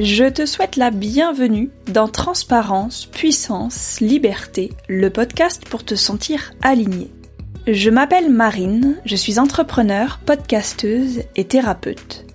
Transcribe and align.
Je 0.00 0.24
te 0.24 0.44
souhaite 0.44 0.74
la 0.74 0.90
bienvenue 0.90 1.70
dans 1.86 2.08
Transparence, 2.08 3.06
Puissance, 3.06 4.00
Liberté, 4.00 4.72
le 4.88 5.08
podcast 5.08 5.68
pour 5.68 5.84
te 5.84 5.94
sentir 5.94 6.52
aligné. 6.62 7.12
Je 7.68 7.90
m'appelle 7.90 8.28
Marine, 8.28 8.96
je 9.04 9.14
suis 9.14 9.38
entrepreneur, 9.38 10.18
podcasteuse 10.26 11.22
et 11.36 11.44
thérapeute. 11.44 12.26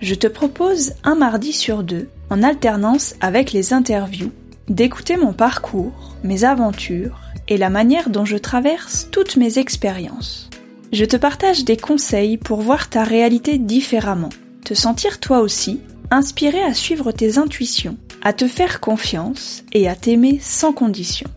Je 0.00 0.14
te 0.14 0.26
propose 0.26 0.94
un 1.04 1.14
mardi 1.14 1.52
sur 1.52 1.82
deux, 1.82 2.08
en 2.30 2.42
alternance 2.42 3.14
avec 3.20 3.52
les 3.52 3.74
interviews, 3.74 4.32
d'écouter 4.68 5.18
mon 5.18 5.34
parcours, 5.34 6.16
mes 6.24 6.44
aventures 6.44 7.20
et 7.46 7.58
la 7.58 7.68
manière 7.68 8.08
dont 8.08 8.24
je 8.24 8.38
traverse 8.38 9.08
toutes 9.12 9.36
mes 9.36 9.58
expériences. 9.58 10.48
Je 10.94 11.04
te 11.04 11.18
partage 11.18 11.66
des 11.66 11.76
conseils 11.76 12.38
pour 12.38 12.62
voir 12.62 12.88
ta 12.88 13.04
réalité 13.04 13.58
différemment, 13.58 14.30
te 14.64 14.72
sentir 14.72 15.20
toi 15.20 15.40
aussi 15.40 15.82
inspiré 16.12 16.62
à 16.62 16.74
suivre 16.74 17.10
tes 17.10 17.38
intuitions, 17.38 17.96
à 18.20 18.34
te 18.34 18.46
faire 18.46 18.80
confiance 18.80 19.64
et 19.72 19.88
à 19.88 19.96
t'aimer 19.96 20.38
sans 20.40 20.72
condition. 20.72 21.28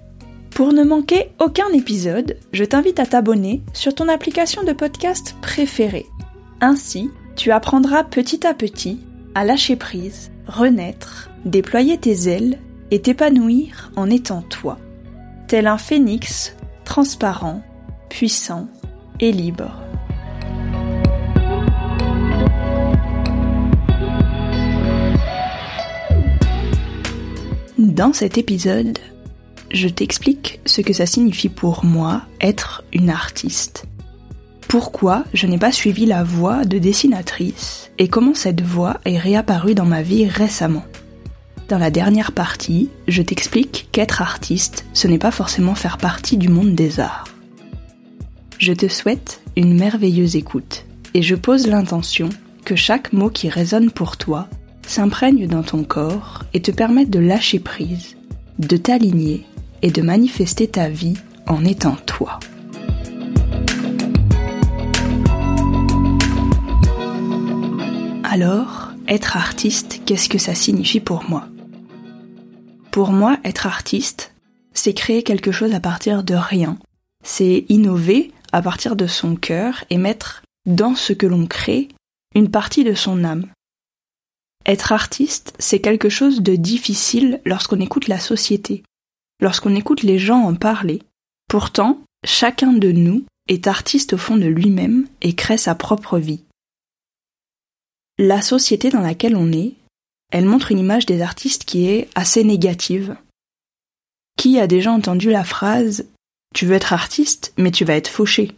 Pour 0.52 0.74
ne 0.74 0.84
manquer 0.84 1.30
aucun 1.40 1.70
épisode, 1.70 2.38
je 2.52 2.66
t'invite 2.66 3.00
à 3.00 3.06
t'abonner 3.06 3.62
sur 3.74 3.96
ton 3.96 4.10
application 4.10 4.64
de 4.64 4.74
podcast 4.74 5.36
préférée. 5.42 6.06
Ainsi, 6.60 7.10
tu 7.38 7.52
apprendras 7.52 8.04
petit 8.04 8.46
à 8.46 8.54
petit 8.54 9.00
à 9.34 9.46
lâcher 9.46 9.78
prise, 9.78 10.32
renaître, 10.46 11.30
déployer 11.46 11.98
tes 11.98 12.30
ailes 12.30 12.60
et 12.92 13.02
t'épanouir 13.02 13.92
en 13.96 14.10
étant 14.10 14.42
toi. 14.42 14.78
Tel 15.48 15.68
un 15.68 15.78
phénix, 15.78 16.56
transparent, 16.84 17.62
puissant 18.10 18.68
et 19.22 19.32
libre. 19.32 19.85
Dans 27.96 28.12
cet 28.12 28.38
épisode, 28.38 29.00
je 29.72 29.88
t'explique 29.88 30.60
ce 30.66 30.82
que 30.82 30.92
ça 30.92 31.06
signifie 31.06 31.48
pour 31.48 31.86
moi 31.86 32.24
être 32.42 32.84
une 32.92 33.10
artiste. 33.10 33.86
Pourquoi 34.68 35.24
je 35.34 35.48
n'ai 35.48 35.58
pas 35.58 35.72
suivi 35.72 36.06
la 36.06 36.22
voie 36.22 36.66
de 36.66 36.78
dessinatrice 36.78 37.92
et 37.98 38.10
comment 38.10 38.34
cette 38.34 38.60
voie 38.60 39.00
est 39.06 39.18
réapparue 39.18 39.76
dans 39.76 39.86
ma 39.86 40.02
vie 40.02 40.28
récemment. 40.28 40.84
Dans 41.70 41.78
la 41.78 41.90
dernière 41.90 42.34
partie, 42.34 42.90
je 43.08 43.22
t'explique 43.22 43.88
qu'être 43.94 44.22
artiste, 44.22 44.86
ce 44.92 45.08
n'est 45.08 45.18
pas 45.18 45.32
forcément 45.32 45.74
faire 45.74 45.98
partie 45.98 46.36
du 46.36 46.50
monde 46.50 46.76
des 46.76 47.00
arts. 47.00 47.30
Je 48.58 48.74
te 48.74 48.90
souhaite 48.90 49.40
une 49.56 49.74
merveilleuse 49.74 50.36
écoute 50.36 50.84
et 51.14 51.22
je 51.22 51.36
pose 51.36 51.66
l'intention 51.66 52.28
que 52.66 52.76
chaque 52.76 53.14
mot 53.14 53.30
qui 53.30 53.48
résonne 53.48 53.90
pour 53.90 54.18
toi 54.18 54.50
s'imprègne 54.88 55.48
dans 55.48 55.64
ton 55.64 55.84
corps 55.84 56.44
et 56.54 56.62
te 56.62 56.72
permettent 56.72 57.10
de 57.10 57.20
lâcher 57.20 57.60
prise, 57.60 58.18
de 58.60 58.78
t'aligner 58.78 59.46
et 59.82 59.92
de 59.92 60.02
manifester 60.02 60.68
ta 60.68 60.90
vie 60.90 61.18
en 61.48 61.66
étant 61.66 61.96
toi. 62.06 62.40
Alors, 68.24 68.92
être 69.08 69.38
artiste, 69.38 70.02
qu'est-ce 70.06 70.28
que 70.28 70.38
ça 70.38 70.56
signifie 70.56 71.00
pour 71.00 71.24
moi? 71.30 71.48
Pour 72.92 73.12
moi, 73.12 73.38
être 73.44 73.68
artiste, 73.68 74.34
c'est 74.74 74.94
créer 74.94 75.24
quelque 75.24 75.52
chose 75.52 75.74
à 75.74 75.80
partir 75.80 76.24
de 76.24 76.34
rien. 76.34 76.78
C'est 77.24 77.66
innover 77.70 78.32
à 78.52 78.62
partir 78.62 78.96
de 78.96 79.08
son 79.08 79.36
cœur 79.36 79.84
et 79.90 79.98
mettre 79.98 80.44
dans 80.66 80.96
ce 80.96 81.14
que 81.14 81.28
l'on 81.28 81.46
crée 81.46 81.88
une 82.36 82.50
partie 82.50 82.84
de 82.84 82.94
son 82.94 83.24
âme. 83.24 83.48
Être 84.66 84.92
artiste, 84.92 85.54
c'est 85.60 85.80
quelque 85.80 86.10
chose 86.10 86.42
de 86.42 86.56
difficile 86.56 87.40
lorsqu'on 87.46 87.80
écoute 87.80 88.08
la 88.08 88.20
société, 88.20 88.84
lorsqu'on 89.40 89.76
écoute 89.76 90.02
les 90.02 90.18
gens 90.18 90.42
en 90.42 90.56
parler. 90.56 91.04
Pourtant, 91.48 92.02
chacun 92.26 92.74
de 92.74 92.92
nous 92.92 93.24
est 93.48 93.68
artiste 93.68 94.14
au 94.14 94.18
fond 94.18 94.38
de 94.38 94.48
lui-même 94.48 95.08
et 95.22 95.36
crée 95.36 95.58
sa 95.58 95.76
propre 95.76 96.18
vie. 96.18 96.42
La 98.18 98.42
société 98.42 98.90
dans 98.90 99.02
laquelle 99.02 99.36
on 99.36 99.52
est, 99.52 99.74
elle 100.32 100.46
montre 100.46 100.72
une 100.72 100.80
image 100.80 101.06
des 101.06 101.22
artistes 101.22 101.66
qui 101.66 101.88
est 101.88 102.10
assez 102.16 102.44
négative. 102.44 103.16
Qui 104.38 104.60
a 104.60 104.68
déjà 104.68 104.92
entendu 104.92 105.30
la 105.30 105.44
phrase 105.44 106.08
Tu 106.56 106.66
veux 106.66 106.76
être 106.76 106.94
artiste, 106.94 107.54
mais 107.58 107.72
tu 107.72 107.86
vas 107.86 107.96
être 107.96 108.10
fauché. 108.10 108.56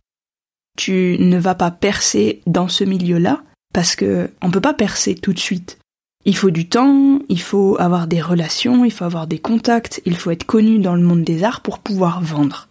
Tu 0.77 1.17
ne 1.19 1.37
vas 1.37 1.55
pas 1.55 1.71
percer 1.71 2.41
dans 2.45 2.69
ce 2.69 2.83
milieu-là 2.83 3.43
parce 3.73 3.95
que 3.95 4.31
on 4.41 4.51
peut 4.51 4.61
pas 4.61 4.73
percer 4.73 5.15
tout 5.15 5.33
de 5.33 5.39
suite. 5.39 5.79
Il 6.27 6.35
faut 6.35 6.51
du 6.51 6.67
temps, 6.67 7.19
il 7.29 7.39
faut 7.39 7.77
avoir 7.79 8.05
des 8.05 8.21
relations, 8.21 8.83
il 8.83 8.91
faut 8.91 9.05
avoir 9.05 9.27
des 9.27 9.39
contacts, 9.39 10.01
il 10.05 10.17
faut 10.17 10.29
être 10.29 10.43
connu 10.43 10.77
dans 10.77 10.93
le 10.93 11.01
monde 11.01 11.23
des 11.23 11.45
arts 11.45 11.61
pour 11.61 11.79
pouvoir 11.79 12.21
vendre. 12.21 12.67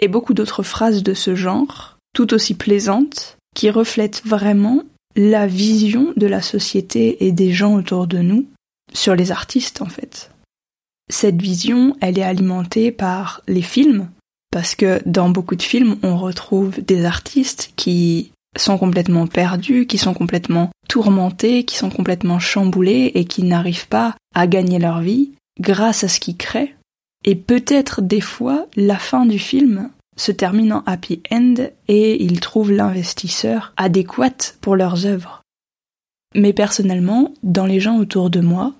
Et 0.00 0.06
beaucoup 0.06 0.34
d'autres 0.34 0.62
phrases 0.62 1.02
de 1.02 1.14
ce 1.14 1.34
genre, 1.34 1.96
tout 2.12 2.34
aussi 2.34 2.54
plaisantes, 2.54 3.38
qui 3.56 3.70
reflètent 3.70 4.22
vraiment 4.22 4.82
la 5.16 5.46
vision 5.46 6.12
de 6.18 6.26
la 6.26 6.42
société 6.42 7.24
et 7.26 7.32
des 7.32 7.52
gens 7.52 7.74
autour 7.74 8.06
de 8.06 8.18
nous 8.18 8.46
sur 8.92 9.16
les 9.16 9.32
artistes 9.32 9.80
en 9.80 9.88
fait. 9.88 10.30
Cette 11.10 11.40
vision, 11.40 11.96
elle 12.02 12.18
est 12.18 12.22
alimentée 12.22 12.92
par 12.92 13.40
les 13.48 13.62
films, 13.62 14.10
parce 14.50 14.74
que 14.74 15.00
dans 15.06 15.30
beaucoup 15.30 15.56
de 15.56 15.62
films, 15.62 15.96
on 16.02 16.18
retrouve 16.18 16.82
des 16.82 17.06
artistes 17.06 17.72
qui 17.76 18.30
sont 18.60 18.78
complètement 18.78 19.26
perdus, 19.26 19.86
qui 19.86 19.98
sont 19.98 20.14
complètement 20.14 20.70
tourmentés, 20.88 21.64
qui 21.64 21.76
sont 21.76 21.90
complètement 21.90 22.38
chamboulés 22.38 23.12
et 23.14 23.24
qui 23.24 23.42
n'arrivent 23.42 23.88
pas 23.88 24.14
à 24.34 24.46
gagner 24.46 24.78
leur 24.78 25.00
vie 25.00 25.32
grâce 25.60 26.04
à 26.04 26.08
ce 26.08 26.20
qu'ils 26.20 26.36
créent. 26.36 26.74
Et 27.24 27.34
peut-être 27.34 28.00
des 28.00 28.20
fois, 28.20 28.66
la 28.76 28.98
fin 28.98 29.26
du 29.26 29.38
film 29.38 29.90
se 30.16 30.32
termine 30.32 30.72
en 30.72 30.82
happy 30.86 31.22
end 31.30 31.54
et 31.86 32.22
ils 32.22 32.40
trouvent 32.40 32.72
l'investisseur 32.72 33.72
adéquat 33.76 34.54
pour 34.60 34.76
leurs 34.76 35.06
œuvres. 35.06 35.42
Mais 36.34 36.52
personnellement, 36.52 37.32
dans 37.42 37.66
les 37.66 37.80
gens 37.80 37.98
autour 37.98 38.30
de 38.30 38.40
moi, 38.40 38.74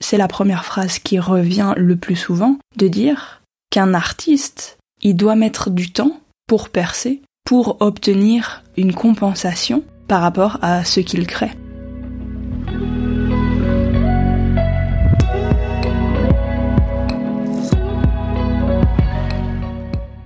c'est 0.00 0.18
la 0.18 0.28
première 0.28 0.64
phrase 0.64 0.98
qui 0.98 1.18
revient 1.18 1.72
le 1.76 1.96
plus 1.96 2.16
souvent 2.16 2.58
de 2.76 2.88
dire 2.88 3.42
qu'un 3.70 3.94
artiste, 3.94 4.78
il 5.02 5.16
doit 5.16 5.36
mettre 5.36 5.70
du 5.70 5.90
temps 5.90 6.20
pour 6.46 6.68
percer 6.68 7.22
pour 7.46 7.76
obtenir 7.80 8.64
une 8.76 8.92
compensation 8.92 9.84
par 10.08 10.20
rapport 10.20 10.58
à 10.62 10.84
ce 10.84 10.98
qu'il 11.00 11.26
crée. 11.26 11.52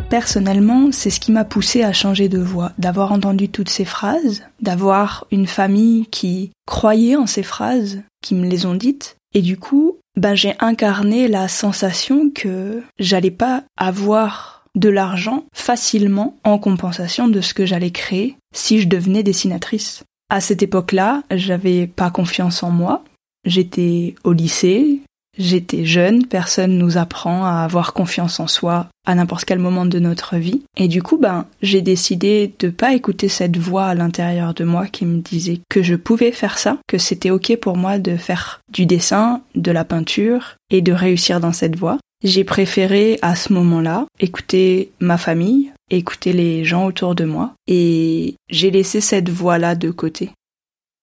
Personnellement, 0.08 0.90
c'est 0.90 1.10
ce 1.10 1.20
qui 1.20 1.30
m'a 1.30 1.44
poussé 1.44 1.84
à 1.84 1.92
changer 1.92 2.28
de 2.28 2.40
voix, 2.40 2.72
d'avoir 2.78 3.12
entendu 3.12 3.48
toutes 3.48 3.68
ces 3.68 3.84
phrases, 3.84 4.42
d'avoir 4.60 5.26
une 5.30 5.46
famille 5.46 6.06
qui 6.06 6.50
croyait 6.66 7.16
en 7.16 7.26
ces 7.26 7.44
phrases, 7.44 8.00
qui 8.22 8.34
me 8.34 8.48
les 8.48 8.66
ont 8.66 8.74
dites, 8.74 9.16
et 9.34 9.42
du 9.42 9.56
coup, 9.56 9.98
ben 10.16 10.34
j'ai 10.34 10.54
incarné 10.58 11.28
la 11.28 11.48
sensation 11.48 12.30
que 12.34 12.82
j'allais 12.98 13.30
pas 13.30 13.62
avoir 13.76 14.59
de 14.76 14.88
l'argent 14.88 15.44
facilement 15.52 16.36
en 16.44 16.58
compensation 16.58 17.28
de 17.28 17.40
ce 17.40 17.54
que 17.54 17.66
j'allais 17.66 17.90
créer 17.90 18.36
si 18.54 18.80
je 18.80 18.88
devenais 18.88 19.22
dessinatrice. 19.22 20.04
À 20.28 20.40
cette 20.40 20.62
époque-là, 20.62 21.22
j'avais 21.30 21.86
pas 21.86 22.10
confiance 22.10 22.62
en 22.62 22.70
moi. 22.70 23.04
J'étais 23.44 24.14
au 24.22 24.32
lycée, 24.32 25.00
j'étais 25.40 25.84
jeune, 25.84 26.26
personne 26.26 26.78
nous 26.78 26.98
apprend 26.98 27.44
à 27.44 27.62
avoir 27.62 27.92
confiance 27.92 28.38
en 28.38 28.46
soi 28.46 28.88
à 29.06 29.14
n'importe 29.14 29.46
quel 29.46 29.58
moment 29.58 29.86
de 29.86 29.98
notre 29.98 30.36
vie. 30.36 30.62
Et 30.76 30.86
du 30.86 31.02
coup, 31.02 31.16
ben, 31.16 31.46
j'ai 31.62 31.80
décidé 31.80 32.52
de 32.58 32.68
pas 32.68 32.94
écouter 32.94 33.28
cette 33.28 33.56
voix 33.56 33.86
à 33.86 33.94
l'intérieur 33.94 34.54
de 34.54 34.64
moi 34.64 34.86
qui 34.86 35.06
me 35.06 35.20
disait 35.20 35.60
que 35.68 35.82
je 35.82 35.94
pouvais 35.94 36.32
faire 36.32 36.58
ça, 36.58 36.78
que 36.86 36.98
c'était 36.98 37.30
ok 37.30 37.56
pour 37.56 37.76
moi 37.76 37.98
de 37.98 38.16
faire 38.16 38.60
du 38.72 38.86
dessin, 38.86 39.40
de 39.54 39.72
la 39.72 39.84
peinture 39.84 40.56
et 40.70 40.82
de 40.82 40.92
réussir 40.92 41.40
dans 41.40 41.52
cette 41.52 41.76
voie. 41.76 41.98
J'ai 42.22 42.44
préféré 42.44 43.18
à 43.22 43.34
ce 43.34 43.52
moment-là 43.54 44.06
écouter 44.20 44.90
ma 45.00 45.16
famille, 45.16 45.72
écouter 45.90 46.34
les 46.34 46.64
gens 46.64 46.84
autour 46.84 47.14
de 47.14 47.24
moi, 47.24 47.54
et 47.66 48.34
j'ai 48.50 48.70
laissé 48.70 49.00
cette 49.00 49.30
voix-là 49.30 49.74
de 49.74 49.90
côté. 49.90 50.30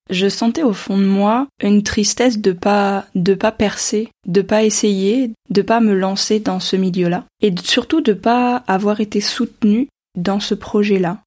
Je 0.10 0.30
sentais 0.30 0.64
au 0.64 0.74
fond 0.74 0.98
de 0.98 1.06
moi 1.06 1.48
une 1.62 1.84
tristesse 1.84 2.40
de 2.40 2.52
pas 2.52 3.06
de 3.16 3.34
pas 3.34 3.52
percer, 3.52 4.10
de 4.26 4.42
pas 4.42 4.64
essayer, 4.64 5.32
de 5.50 5.62
pas 5.62 5.80
me 5.80 5.94
lancer 5.94 6.40
dans 6.40 6.60
ce 6.60 6.76
milieu-là, 6.76 7.26
et 7.42 7.54
surtout 7.64 8.02
de 8.02 8.14
pas 8.14 8.64
avoir 8.68 9.02
été 9.02 9.22
soutenue 9.22 9.88
dans 10.16 10.40
ce 10.40 10.56
projet-là. 10.56 11.20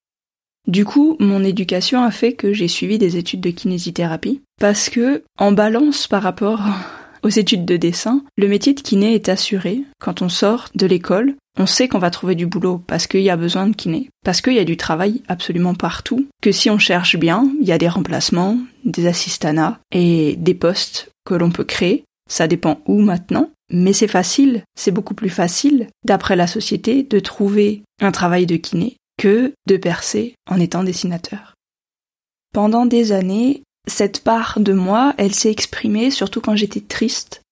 Du 0.66 0.84
coup, 0.84 1.16
mon 1.18 1.42
éducation 1.42 2.02
a 2.02 2.10
fait 2.10 2.34
que 2.34 2.52
j'ai 2.52 2.68
suivi 2.68 2.98
des 2.98 3.16
études 3.16 3.40
de 3.40 3.50
kinésithérapie 3.50 4.42
parce 4.60 4.90
que, 4.90 5.24
en 5.38 5.52
balance 5.52 6.06
par 6.06 6.22
rapport 6.22 6.62
aux 7.22 7.28
études 7.28 7.64
de 7.64 7.76
dessin, 7.76 8.22
le 8.36 8.48
métier 8.48 8.74
de 8.74 8.80
kiné 8.80 9.14
est 9.14 9.28
assuré. 9.28 9.82
Quand 9.98 10.22
on 10.22 10.28
sort 10.28 10.68
de 10.74 10.86
l'école, 10.86 11.34
on 11.58 11.66
sait 11.66 11.88
qu'on 11.88 11.98
va 11.98 12.10
trouver 12.10 12.34
du 12.34 12.46
boulot 12.46 12.82
parce 12.86 13.06
qu'il 13.06 13.22
y 13.22 13.30
a 13.30 13.36
besoin 13.36 13.66
de 13.66 13.74
kiné, 13.74 14.08
parce 14.24 14.40
qu'il 14.40 14.54
y 14.54 14.60
a 14.60 14.64
du 14.64 14.76
travail 14.76 15.22
absolument 15.28 15.74
partout, 15.74 16.26
que 16.40 16.52
si 16.52 16.70
on 16.70 16.78
cherche 16.78 17.16
bien, 17.16 17.50
il 17.60 17.66
y 17.66 17.72
a 17.72 17.78
des 17.78 17.88
remplacements, 17.88 18.58
des 18.84 19.06
assistanats 19.06 19.80
et 19.92 20.36
des 20.36 20.54
postes 20.54 21.10
que 21.24 21.34
l'on 21.34 21.50
peut 21.50 21.64
créer. 21.64 22.04
Ça 22.28 22.46
dépend 22.46 22.80
où 22.86 23.00
maintenant, 23.00 23.50
mais 23.70 23.92
c'est 23.92 24.08
facile, 24.08 24.62
c'est 24.76 24.92
beaucoup 24.92 25.14
plus 25.14 25.30
facile, 25.30 25.88
d'après 26.04 26.36
la 26.36 26.46
société, 26.46 27.02
de 27.02 27.18
trouver 27.18 27.82
un 28.00 28.12
travail 28.12 28.46
de 28.46 28.56
kiné 28.56 28.96
que 29.18 29.52
de 29.66 29.76
percer 29.76 30.34
en 30.48 30.60
étant 30.60 30.84
dessinateur. 30.84 31.54
Pendant 32.52 32.86
des 32.86 33.12
années, 33.12 33.62
cette 33.86 34.22
part 34.22 34.60
de 34.60 34.72
moi, 34.72 35.14
elle 35.18 35.34
s'est 35.34 35.50
exprimée 35.50 36.10
surtout 36.10 36.40
quand 36.40 36.56
j'étais 36.56 36.80
triste. 36.80 37.42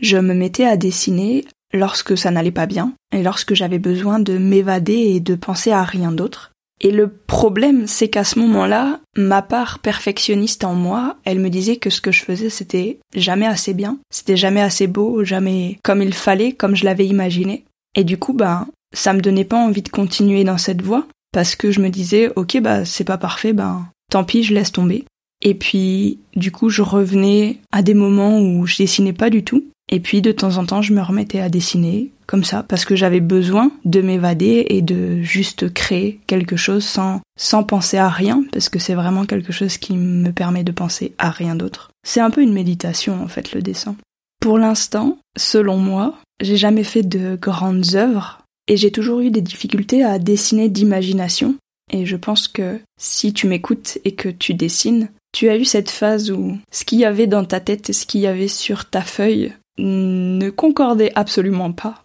Je 0.00 0.18
me 0.18 0.34
mettais 0.34 0.66
à 0.66 0.76
dessiner 0.76 1.44
lorsque 1.76 2.16
ça 2.18 2.30
n'allait 2.30 2.50
pas 2.50 2.66
bien 2.66 2.92
et 3.12 3.22
lorsque 3.22 3.54
j'avais 3.54 3.78
besoin 3.78 4.18
de 4.18 4.38
m'évader 4.38 4.94
et 4.94 5.20
de 5.20 5.34
penser 5.34 5.70
à 5.70 5.84
rien 5.84 6.12
d'autre. 6.12 6.52
Et 6.80 6.90
le 6.90 7.08
problème, 7.08 7.86
c'est 7.86 8.08
qu'à 8.08 8.24
ce 8.24 8.38
moment-là, 8.38 9.00
ma 9.16 9.40
part 9.40 9.78
perfectionniste 9.78 10.62
en 10.64 10.74
moi, 10.74 11.16
elle 11.24 11.40
me 11.40 11.48
disait 11.48 11.76
que 11.76 11.88
ce 11.88 12.02
que 12.02 12.12
je 12.12 12.22
faisais, 12.22 12.50
c'était 12.50 12.98
jamais 13.14 13.46
assez 13.46 13.72
bien, 13.72 13.98
c'était 14.10 14.36
jamais 14.36 14.60
assez 14.60 14.86
beau, 14.86 15.24
jamais 15.24 15.78
comme 15.82 16.02
il 16.02 16.12
fallait, 16.12 16.52
comme 16.52 16.76
je 16.76 16.84
l'avais 16.84 17.06
imaginé. 17.06 17.64
Et 17.94 18.04
du 18.04 18.18
coup, 18.18 18.34
ben, 18.34 18.66
ça 18.92 19.14
me 19.14 19.22
donnait 19.22 19.44
pas 19.44 19.56
envie 19.56 19.82
de 19.82 19.88
continuer 19.88 20.44
dans 20.44 20.58
cette 20.58 20.82
voie, 20.82 21.06
parce 21.32 21.56
que 21.56 21.70
je 21.70 21.80
me 21.80 21.88
disais, 21.88 22.30
ok, 22.36 22.60
bah, 22.60 22.84
c'est 22.84 23.04
pas 23.04 23.18
parfait, 23.18 23.54
ben, 23.54 23.86
tant 24.10 24.24
pis, 24.24 24.42
je 24.42 24.52
laisse 24.52 24.72
tomber. 24.72 25.06
Et 25.42 25.54
puis, 25.54 26.18
du 26.34 26.50
coup, 26.52 26.68
je 26.68 26.82
revenais 26.82 27.58
à 27.72 27.82
des 27.82 27.94
moments 27.94 28.40
où 28.40 28.66
je 28.66 28.76
dessinais 28.76 29.12
pas 29.12 29.30
du 29.30 29.44
tout. 29.44 29.64
Et 29.88 30.00
puis, 30.00 30.20
de 30.20 30.32
temps 30.32 30.56
en 30.56 30.66
temps, 30.66 30.82
je 30.82 30.92
me 30.92 31.02
remettais 31.02 31.40
à 31.40 31.48
dessiner, 31.48 32.10
comme 32.26 32.42
ça, 32.42 32.64
parce 32.64 32.84
que 32.84 32.96
j'avais 32.96 33.20
besoin 33.20 33.70
de 33.84 34.00
m'évader 34.00 34.66
et 34.68 34.82
de 34.82 35.22
juste 35.22 35.72
créer 35.72 36.20
quelque 36.26 36.56
chose 36.56 36.84
sans, 36.84 37.20
sans 37.38 37.62
penser 37.62 37.96
à 37.96 38.08
rien, 38.08 38.44
parce 38.52 38.68
que 38.68 38.80
c'est 38.80 38.94
vraiment 38.94 39.26
quelque 39.26 39.52
chose 39.52 39.78
qui 39.78 39.96
me 39.96 40.32
permet 40.32 40.64
de 40.64 40.72
penser 40.72 41.12
à 41.18 41.30
rien 41.30 41.54
d'autre. 41.54 41.92
C'est 42.04 42.20
un 42.20 42.30
peu 42.30 42.42
une 42.42 42.52
méditation, 42.52 43.22
en 43.22 43.28
fait, 43.28 43.52
le 43.52 43.62
dessin. 43.62 43.96
Pour 44.40 44.58
l'instant, 44.58 45.18
selon 45.36 45.76
moi, 45.76 46.18
j'ai 46.40 46.56
jamais 46.56 46.84
fait 46.84 47.04
de 47.04 47.36
grandes 47.40 47.94
œuvres, 47.94 48.42
et 48.68 48.76
j'ai 48.76 48.90
toujours 48.90 49.20
eu 49.20 49.30
des 49.30 49.40
difficultés 49.40 50.02
à 50.02 50.18
dessiner 50.18 50.68
d'imagination, 50.68 51.54
et 51.92 52.06
je 52.06 52.16
pense 52.16 52.48
que 52.48 52.80
si 52.98 53.32
tu 53.32 53.46
m'écoutes 53.46 53.98
et 54.04 54.12
que 54.12 54.28
tu 54.28 54.54
dessines, 54.54 55.08
tu 55.32 55.48
as 55.48 55.56
eu 55.56 55.64
cette 55.64 55.90
phase 55.90 56.30
où 56.30 56.58
ce 56.72 56.84
qu'il 56.84 56.98
y 56.98 57.04
avait 57.04 57.26
dans 57.26 57.44
ta 57.44 57.60
tête 57.60 57.90
et 57.90 57.92
ce 57.92 58.06
qu'il 58.06 58.20
y 58.20 58.26
avait 58.26 58.48
sur 58.48 58.88
ta 58.88 59.02
feuille 59.02 59.52
ne 59.78 60.50
concordait 60.50 61.12
absolument 61.14 61.72
pas. 61.72 62.02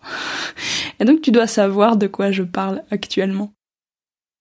Et 1.00 1.06
donc 1.06 1.22
tu 1.22 1.32
dois 1.32 1.48
savoir 1.48 1.98
de 1.98 2.08
quoi 2.08 2.32
je 2.32 2.44
parle 2.44 2.84
actuellement. 2.92 3.52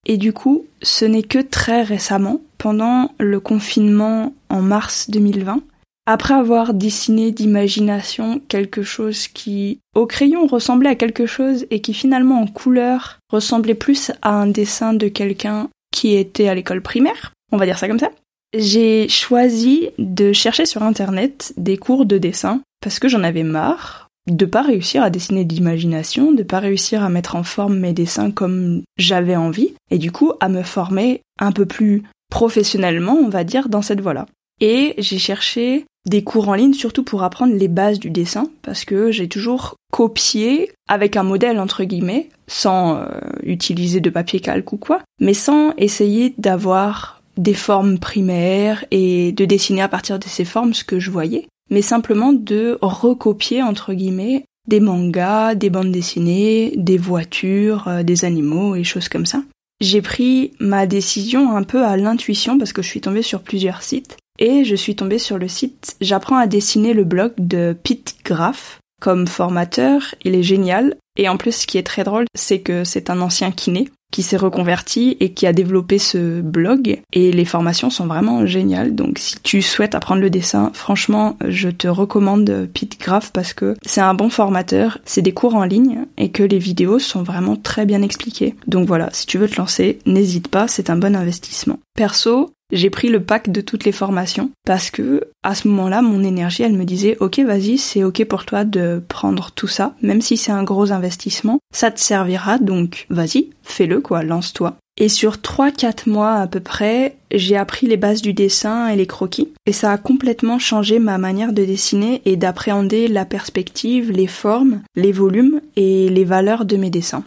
Et 0.05 0.17
du 0.17 0.33
coup, 0.33 0.65
ce 0.81 1.05
n'est 1.05 1.23
que 1.23 1.39
très 1.39 1.83
récemment, 1.83 2.41
pendant 2.57 3.11
le 3.19 3.39
confinement 3.39 4.33
en 4.49 4.61
mars 4.61 5.09
2020, 5.09 5.61
après 6.07 6.33
avoir 6.33 6.73
dessiné 6.73 7.31
d'imagination 7.31 8.41
quelque 8.47 8.81
chose 8.81 9.27
qui, 9.27 9.79
au 9.95 10.07
crayon, 10.07 10.47
ressemblait 10.47 10.89
à 10.89 10.95
quelque 10.95 11.27
chose 11.27 11.67
et 11.69 11.81
qui 11.81 11.93
finalement 11.93 12.41
en 12.41 12.47
couleur 12.47 13.19
ressemblait 13.31 13.75
plus 13.75 14.11
à 14.23 14.31
un 14.31 14.47
dessin 14.47 14.93
de 14.93 15.07
quelqu'un 15.07 15.69
qui 15.91 16.15
était 16.15 16.47
à 16.47 16.55
l'école 16.55 16.81
primaire, 16.81 17.33
on 17.51 17.57
va 17.57 17.65
dire 17.65 17.77
ça 17.77 17.87
comme 17.87 17.99
ça, 17.99 18.11
j'ai 18.57 19.07
choisi 19.07 19.89
de 19.99 20.33
chercher 20.33 20.65
sur 20.65 20.83
internet 20.83 21.53
des 21.57 21.77
cours 21.77 22.05
de 22.05 22.17
dessin 22.17 22.61
parce 22.81 22.99
que 22.99 23.07
j'en 23.07 23.23
avais 23.23 23.43
marre 23.43 24.07
de 24.29 24.45
pas 24.45 24.61
réussir 24.61 25.03
à 25.03 25.09
dessiner 25.09 25.45
d'imagination, 25.45 26.31
de 26.31 26.43
pas 26.43 26.59
réussir 26.59 27.03
à 27.03 27.09
mettre 27.09 27.35
en 27.35 27.43
forme 27.43 27.79
mes 27.79 27.93
dessins 27.93 28.31
comme 28.31 28.83
j'avais 28.97 29.35
envie 29.35 29.73
et 29.89 29.97
du 29.97 30.11
coup 30.11 30.33
à 30.39 30.49
me 30.49 30.63
former 30.63 31.21
un 31.39 31.51
peu 31.51 31.65
plus 31.65 32.03
professionnellement, 32.29 33.13
on 33.13 33.29
va 33.29 33.43
dire, 33.43 33.67
dans 33.67 33.81
cette 33.81 34.01
voie-là. 34.01 34.25
Et 34.61 34.93
j'ai 34.99 35.17
cherché 35.17 35.85
des 36.07 36.23
cours 36.23 36.49
en 36.49 36.53
ligne 36.53 36.73
surtout 36.73 37.03
pour 37.03 37.23
apprendre 37.23 37.53
les 37.53 37.67
bases 37.67 37.99
du 37.99 38.09
dessin 38.09 38.49
parce 38.61 38.85
que 38.85 39.11
j'ai 39.11 39.27
toujours 39.27 39.75
copié 39.91 40.71
avec 40.87 41.15
un 41.15 41.23
modèle 41.23 41.59
entre 41.59 41.83
guillemets 41.83 42.29
sans 42.47 42.95
euh, 42.95 43.05
utiliser 43.43 43.99
de 43.99 44.09
papier 44.09 44.39
calque 44.39 44.73
ou 44.73 44.77
quoi 44.77 45.01
mais 45.19 45.35
sans 45.35 45.73
essayer 45.77 46.33
d'avoir 46.39 47.21
des 47.37 47.53
formes 47.53 47.99
primaires 47.99 48.83
et 48.89 49.31
de 49.31 49.45
dessiner 49.45 49.83
à 49.83 49.87
partir 49.87 50.17
de 50.17 50.25
ces 50.25 50.45
formes 50.45 50.73
ce 50.73 50.83
que 50.83 50.99
je 50.99 51.11
voyais 51.11 51.47
mais 51.71 51.81
simplement 51.81 52.33
de 52.33 52.77
recopier 52.81 53.63
entre 53.63 53.93
guillemets 53.93 54.45
des 54.67 54.79
mangas, 54.79 55.55
des 55.55 55.71
bandes 55.71 55.91
dessinées, 55.91 56.73
des 56.77 56.97
voitures, 56.97 57.87
euh, 57.87 58.03
des 58.03 58.25
animaux 58.25 58.75
et 58.75 58.83
choses 58.83 59.09
comme 59.09 59.25
ça. 59.25 59.41
J'ai 59.79 60.03
pris 60.03 60.51
ma 60.59 60.85
décision 60.85 61.55
un 61.55 61.63
peu 61.63 61.83
à 61.83 61.97
l'intuition 61.97 62.59
parce 62.59 62.71
que 62.71 62.83
je 62.83 62.87
suis 62.87 63.01
tombée 63.01 63.23
sur 63.23 63.41
plusieurs 63.41 63.81
sites 63.81 64.17
et 64.37 64.63
je 64.63 64.75
suis 64.75 64.95
tombée 64.95 65.17
sur 65.17 65.39
le 65.39 65.47
site 65.47 65.95
J'apprends 66.01 66.37
à 66.37 66.45
dessiner 66.45 66.93
le 66.93 67.03
blog 67.03 67.33
de 67.39 67.75
Pete 67.83 68.17
Graff. 68.23 68.79
Comme 69.01 69.25
formateur, 69.25 70.13
il 70.23 70.35
est 70.35 70.43
génial. 70.43 70.95
Et 71.17 71.29
en 71.29 71.37
plus, 71.37 71.51
ce 71.51 71.67
qui 71.67 71.77
est 71.77 71.83
très 71.83 72.03
drôle, 72.03 72.25
c'est 72.35 72.59
que 72.59 72.83
c'est 72.83 73.09
un 73.09 73.21
ancien 73.21 73.51
kiné 73.51 73.89
qui 74.11 74.23
s'est 74.23 74.37
reconverti 74.37 75.17
et 75.19 75.31
qui 75.33 75.47
a 75.47 75.53
développé 75.53 75.97
ce 75.97 76.41
blog. 76.41 77.01
Et 77.13 77.31
les 77.31 77.45
formations 77.45 77.89
sont 77.89 78.07
vraiment 78.07 78.45
géniales. 78.45 78.93
Donc 78.93 79.17
si 79.17 79.39
tu 79.41 79.61
souhaites 79.61 79.95
apprendre 79.95 80.21
le 80.21 80.29
dessin, 80.29 80.71
franchement, 80.73 81.37
je 81.47 81.69
te 81.69 81.87
recommande 81.87 82.69
Pete 82.73 82.99
Graff 82.99 83.31
parce 83.31 83.53
que 83.53 83.75
c'est 83.85 84.01
un 84.01 84.13
bon 84.13 84.29
formateur. 84.29 84.99
C'est 85.05 85.21
des 85.21 85.33
cours 85.33 85.55
en 85.55 85.63
ligne 85.63 86.05
et 86.17 86.29
que 86.29 86.43
les 86.43 86.59
vidéos 86.59 86.99
sont 86.99 87.23
vraiment 87.23 87.55
très 87.55 87.85
bien 87.85 88.01
expliquées. 88.01 88.55
Donc 88.67 88.87
voilà, 88.87 89.09
si 89.13 89.25
tu 89.25 89.37
veux 89.37 89.49
te 89.49 89.55
lancer, 89.55 89.99
n'hésite 90.05 90.49
pas, 90.49 90.67
c'est 90.67 90.89
un 90.89 90.97
bon 90.97 91.15
investissement. 91.15 91.79
Perso, 91.95 92.51
j'ai 92.71 92.89
pris 92.89 93.09
le 93.09 93.21
pack 93.21 93.51
de 93.51 93.61
toutes 93.61 93.85
les 93.85 93.91
formations 93.91 94.51
parce 94.65 94.91
que 94.91 95.23
à 95.43 95.55
ce 95.55 95.67
moment-là, 95.67 96.01
mon 96.01 96.23
énergie, 96.23 96.63
elle 96.63 96.73
me 96.73 96.85
disait 96.85 97.17
OK, 97.19 97.39
vas-y, 97.39 97.77
c'est 97.77 98.03
OK 98.03 98.23
pour 98.25 98.45
toi 98.45 98.63
de 98.63 99.01
prendre 99.07 99.51
tout 99.51 99.67
ça, 99.67 99.95
même 100.01 100.21
si 100.21 100.37
c'est 100.37 100.51
un 100.51 100.63
gros 100.63 100.91
investissement, 100.91 101.59
ça 101.73 101.91
te 101.91 101.99
servira 101.99 102.57
donc 102.57 103.05
vas-y, 103.09 103.49
fais-le 103.63 104.01
quoi, 104.01 104.23
lance-toi. 104.23 104.77
Et 104.97 105.09
sur 105.09 105.37
3-4 105.37 106.09
mois 106.09 106.33
à 106.33 106.47
peu 106.47 106.59
près, 106.59 107.15
j'ai 107.33 107.55
appris 107.55 107.87
les 107.87 107.97
bases 107.97 108.21
du 108.21 108.33
dessin 108.33 108.87
et 108.87 108.95
les 108.95 109.07
croquis. 109.07 109.49
Et 109.65 109.71
ça 109.71 109.91
a 109.91 109.97
complètement 109.97 110.59
changé 110.59 110.99
ma 110.99 111.17
manière 111.17 111.53
de 111.53 111.63
dessiner 111.63 112.21
et 112.25 112.35
d'appréhender 112.35 113.07
la 113.07 113.25
perspective, 113.25 114.11
les 114.11 114.27
formes, 114.27 114.81
les 114.95 115.11
volumes 115.11 115.61
et 115.75 116.09
les 116.09 116.25
valeurs 116.25 116.65
de 116.65 116.75
mes 116.77 116.89
dessins. 116.89 117.23